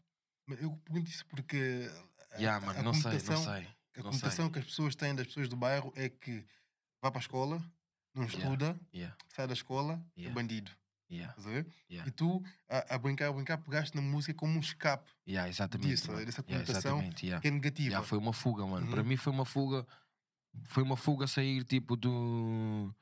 Eu 0.49 0.76
pergunto 0.85 1.11
isso 1.11 1.26
porque 1.26 1.90
a, 2.33 2.37
Yeah, 2.37 2.64
mano, 2.64 2.78
a 2.78 2.83
não 2.83 2.95
sei, 2.95 3.12
não 3.12 3.21
sei. 3.21 3.35
a 3.35 3.37
não 3.37 3.43
sei. 3.43 4.02
conotação 4.02 4.50
que 4.50 4.59
as 4.59 4.64
pessoas 4.64 4.95
têm 4.95 5.14
das 5.14 5.26
pessoas 5.26 5.49
do 5.49 5.57
bairro 5.57 5.93
é 5.97 6.09
que 6.09 6.45
vai 7.00 7.11
para 7.11 7.19
a 7.19 7.23
escola, 7.23 7.62
não 8.14 8.25
estuda, 8.25 8.78
Yeah, 8.93 9.17
sai 9.28 9.47
da 9.47 9.52
escola, 9.52 10.02
é 10.17 10.21
Yeah. 10.23 10.35
bandido. 10.35 10.71
yeah. 11.11 11.35
E 12.07 12.11
tu, 12.11 12.43
a, 12.69 12.95
a 12.95 12.99
brincar, 12.99 13.28
a 13.28 13.33
brincar, 13.33 13.59
pegaste 13.59 13.95
na 13.97 14.02
música 14.02 14.35
como 14.35 14.55
um 14.57 14.61
escape, 14.61 15.11
Yeah, 15.26 15.49
exatamente. 15.49 15.88
disso, 15.88 16.11
mano. 16.12 16.25
dessa 16.26 16.43
conotação 16.43 17.00
yeah. 17.23 17.40
que 17.40 17.49
é 17.49 17.50
negativa. 17.50 18.02
Foi 18.02 18.19
uma 18.19 18.33
fuga, 18.33 18.67
mano. 18.67 18.88
Para 18.88 19.02
Uhum. 19.02 19.09
mim 19.09 19.17
foi 19.17 19.33
uma 19.33 19.45
fuga. 19.45 19.87
Foi 20.64 20.83
uma 20.83 20.97
fuga 20.97 21.26
sair 21.26 21.62
tipo 21.64 21.97
do, 21.97 22.93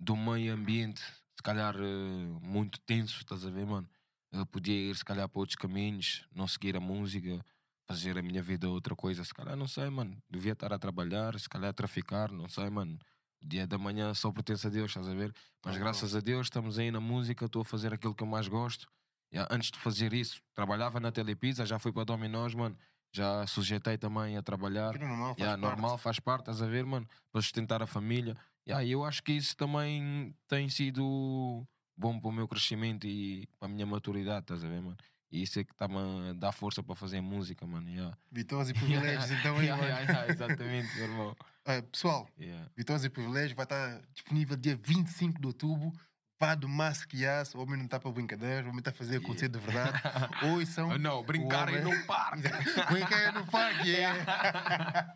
do 0.00 0.16
meio 0.16 0.54
ambiente, 0.54 1.00
se 1.36 1.42
calhar 1.42 1.74
eh, 1.76 2.38
muito 2.40 2.80
tenso, 2.80 3.18
estás 3.18 3.44
a 3.44 3.50
ver, 3.50 3.66
mano? 3.66 3.88
Eu 4.30 4.46
podia 4.46 4.74
ir 4.90 4.96
se 4.96 5.04
calhar 5.04 5.28
para 5.28 5.38
outros 5.40 5.56
caminhos, 5.56 6.26
não 6.34 6.48
seguir 6.48 6.74
a 6.76 6.80
música, 6.80 7.44
fazer 7.86 8.16
a 8.16 8.22
minha 8.22 8.42
vida 8.42 8.68
outra 8.68 8.96
coisa. 8.96 9.22
Se 9.24 9.34
calhar 9.34 9.56
não 9.56 9.68
sei, 9.68 9.90
mano. 9.90 10.16
Devia 10.30 10.52
estar 10.52 10.72
a 10.72 10.78
trabalhar, 10.78 11.38
se 11.38 11.48
calhar 11.48 11.68
a 11.70 11.72
traficar, 11.74 12.32
não 12.32 12.48
sei, 12.48 12.70
mano. 12.70 12.98
Dia 13.44 13.66
da 13.66 13.76
manhã 13.76 14.14
só 14.14 14.30
pertence 14.30 14.66
a 14.66 14.70
Deus, 14.70 14.90
estás 14.90 15.08
a 15.08 15.14
ver? 15.14 15.32
Mas 15.64 15.76
Ah, 15.76 15.78
graças 15.78 16.14
a 16.14 16.20
Deus 16.20 16.46
estamos 16.46 16.78
aí 16.78 16.90
na 16.90 17.00
música, 17.00 17.44
estou 17.46 17.62
a 17.62 17.64
fazer 17.64 17.92
aquilo 17.92 18.14
que 18.14 18.22
eu 18.22 18.26
mais 18.26 18.46
gosto. 18.48 18.86
Yeah, 19.32 19.52
antes 19.54 19.70
de 19.70 19.78
fazer 19.78 20.12
isso, 20.12 20.40
trabalhava 20.54 21.00
na 21.00 21.10
Telepizza, 21.10 21.64
já 21.64 21.78
fui 21.78 21.92
para 21.92 22.04
Dominós, 22.04 22.54
mano. 22.54 22.76
Já 23.14 23.46
sujeitei 23.46 23.98
também 23.98 24.36
a 24.36 24.42
trabalhar. 24.42 24.92
Que 24.92 24.98
normal, 24.98 25.34
faz 25.34 25.38
Yeah, 25.40 25.60
parte. 25.60 25.76
normal, 25.76 25.98
faz 25.98 26.20
parte, 26.20 26.40
estás 26.42 26.62
a 26.62 26.66
ver, 26.66 26.84
mano? 26.84 27.06
Para 27.30 27.42
sustentar 27.42 27.82
a 27.82 27.86
família. 27.86 28.36
Yeah, 28.66 28.84
e 28.84 28.92
eu 28.92 29.04
acho 29.04 29.22
que 29.22 29.32
isso 29.32 29.56
também 29.56 30.34
tem 30.46 30.68
sido 30.68 31.66
bom 31.96 32.20
para 32.20 32.28
o 32.28 32.32
meu 32.32 32.46
crescimento 32.46 33.06
e 33.06 33.48
para 33.58 33.68
a 33.68 33.72
minha 33.72 33.86
maturidade, 33.86 34.44
estás 34.44 34.64
a 34.64 34.68
ver, 34.68 34.80
mano? 34.80 34.96
E 35.32 35.42
isso 35.42 35.58
é 35.58 35.64
que 35.64 35.72
está-me 35.72 35.96
a 35.96 36.32
dar 36.34 36.52
força 36.52 36.82
para 36.82 36.94
fazer 36.94 37.20
música, 37.22 37.66
mano. 37.66 37.88
Yeah. 37.88 38.16
Vitórias 38.30 38.68
e 38.68 38.74
privilégios, 38.78 39.30
então 39.30 39.56
aí, 39.56 39.64
Yeah, 39.66 39.82
yeah, 39.82 40.00
yeah, 40.12 40.32
exatamente, 40.32 40.94
meu 40.94 41.04
irmão. 41.04 41.36
Ah, 41.64 41.80
pessoal, 41.80 42.28
Yeah. 42.38 42.68
Vitórias 42.76 43.04
e 43.04 43.08
Privilégios 43.08 43.52
vai 43.52 43.64
estar 43.64 44.00
disponível 44.12 44.56
dia 44.56 44.76
25 44.76 45.40
de 45.40 45.46
outubro. 45.46 45.92
Vá 46.40 46.56
do 46.56 46.68
Masquias, 46.68 47.54
o 47.54 47.60
homem 47.60 47.76
não 47.76 47.84
está 47.84 48.00
para 48.00 48.10
brincadeira, 48.10 48.66
o 48.66 48.70
homem 48.70 48.80
está 48.80 48.90
a 48.90 48.92
fazer 48.94 49.18
acontecer 49.18 49.48
de 49.48 49.60
verdade. 49.60 49.92
Hoje 50.52 50.66
são. 50.66 50.90
Ah, 50.90 50.98
não, 50.98 51.22
brincar 51.22 51.68
aí 51.68 51.78
homem- 51.80 51.94
no 52.00 52.04
parque. 52.04 52.42
Brincar 52.90 53.32
no 53.32 53.46
parque, 53.46 53.88
yeah. 53.88 55.14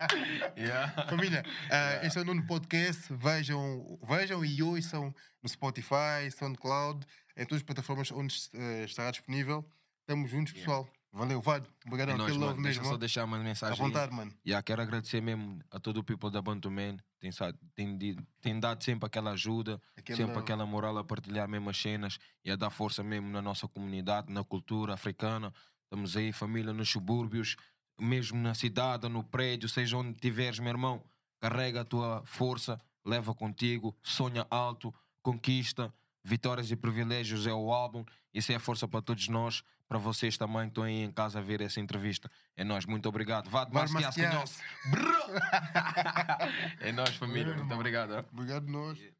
yeah. 0.57 1.07
Família, 1.09 1.43
ah, 1.71 2.07
este 2.07 2.19
é 2.19 2.23
o 2.23 2.25
nono 2.25 2.47
podcast. 2.47 3.13
Vejam, 3.13 3.99
vejam 4.07 4.45
e 4.45 4.63
ouçam 4.63 5.13
no 5.43 5.49
Spotify, 5.49 6.31
SoundCloud, 6.31 7.05
em 7.37 7.45
todas 7.45 7.57
as 7.59 7.63
plataformas 7.65 8.13
onde 8.13 8.35
eh, 8.55 8.85
estará 8.85 9.11
disponível. 9.11 9.69
Estamos 10.07 10.31
juntos, 10.31 10.53
Yeah. 10.53 10.61
pessoal. 10.85 10.89
Valeu, 11.13 11.41
Vado. 11.41 11.69
Obrigado, 11.85 12.17
nóis, 12.17 12.37
love 12.37 12.47
mano. 12.53 12.63
Deixa 12.63 12.79
mesmo. 12.81 12.93
só 12.93 12.97
deixar 12.99 13.25
uma 13.25 13.39
À 13.39 13.41
mensagem. 13.43 13.75
aí. 13.75 13.81
vontade, 13.91 14.13
mano. 14.15 14.33
Yeah, 14.47 14.63
quero 14.63 14.83
agradecer 14.83 15.21
mesmo 15.21 15.59
a 15.71 15.81
todo 15.81 15.97
o 15.99 16.05
people 16.05 16.31
da 16.31 16.41
Bantu 16.41 16.71
Man. 16.71 16.99
Tem, 17.19 17.31
tem, 17.75 18.17
tem 18.41 18.61
dado 18.61 18.85
sempre 18.85 19.07
aquela 19.07 19.33
ajuda, 19.33 19.81
Aquele 19.97 20.17
sempre 20.19 20.39
aquela 20.39 20.65
moral 20.65 20.97
a 20.99 21.03
partilhar 21.03 21.49
mesmo 21.49 21.69
as 21.71 21.77
cenas 21.81 22.19
e 22.45 22.51
a 22.53 22.57
dar 22.57 22.71
força 22.71 23.03
mesmo 23.03 23.29
na 23.31 23.43
nossa 23.43 23.67
comunidade, 23.67 24.31
na 24.33 24.45
cultura 24.45 24.95
africana. 24.95 25.53
Estamos 25.85 26.17
aí, 26.17 26.33
família, 26.33 26.73
nos 26.73 26.89
subúrbios, 26.91 27.57
mesmo 27.99 28.39
na 28.39 28.55
cidade, 28.55 29.09
no 29.09 29.25
prédio, 29.25 29.69
seja 29.69 29.97
onde 29.97 30.11
estiveres, 30.11 30.61
meu 30.61 30.69
irmão. 30.69 31.03
Carrega 31.41 31.81
a 31.81 31.85
tua 31.85 32.23
força, 32.27 32.79
leva 33.05 33.35
contigo, 33.35 33.97
sonha 34.05 34.47
alto, 34.51 34.95
conquista. 35.23 35.93
Vitórias 36.23 36.71
e 36.73 36.77
Privilégios 36.77 37.47
é 37.47 37.53
o 37.55 37.73
álbum. 37.73 38.05
Isso 38.35 38.51
é 38.53 38.57
a 38.57 38.61
força 38.61 38.87
para 38.89 39.01
todos 39.01 39.29
nós, 39.29 39.63
para 39.89 39.99
vocês 39.99 40.37
também 40.37 40.63
que 40.63 40.69
estão 40.69 40.85
aí 40.85 41.03
em 41.03 41.11
casa 41.11 41.39
a 41.39 41.43
ver 41.43 41.61
essa 41.61 41.81
entrevista. 41.81 42.31
É 42.57 42.65
nós, 42.65 42.87
muito 42.87 43.09
obrigado. 43.09 43.49
Vá 43.49 43.65
de 43.65 43.73
Vá 43.73 43.85
de 43.85 43.93
Masquias, 43.93 44.17
Masquias. 44.17 44.63
canhão. 44.63 44.91
Brrr. 44.91 45.27
é 46.81 46.93
nós, 46.93 47.15
família. 47.17 47.55
Muito 47.55 47.75
obrigado. 47.75 48.25
Obrigado, 48.33 48.67
nós. 48.67 49.16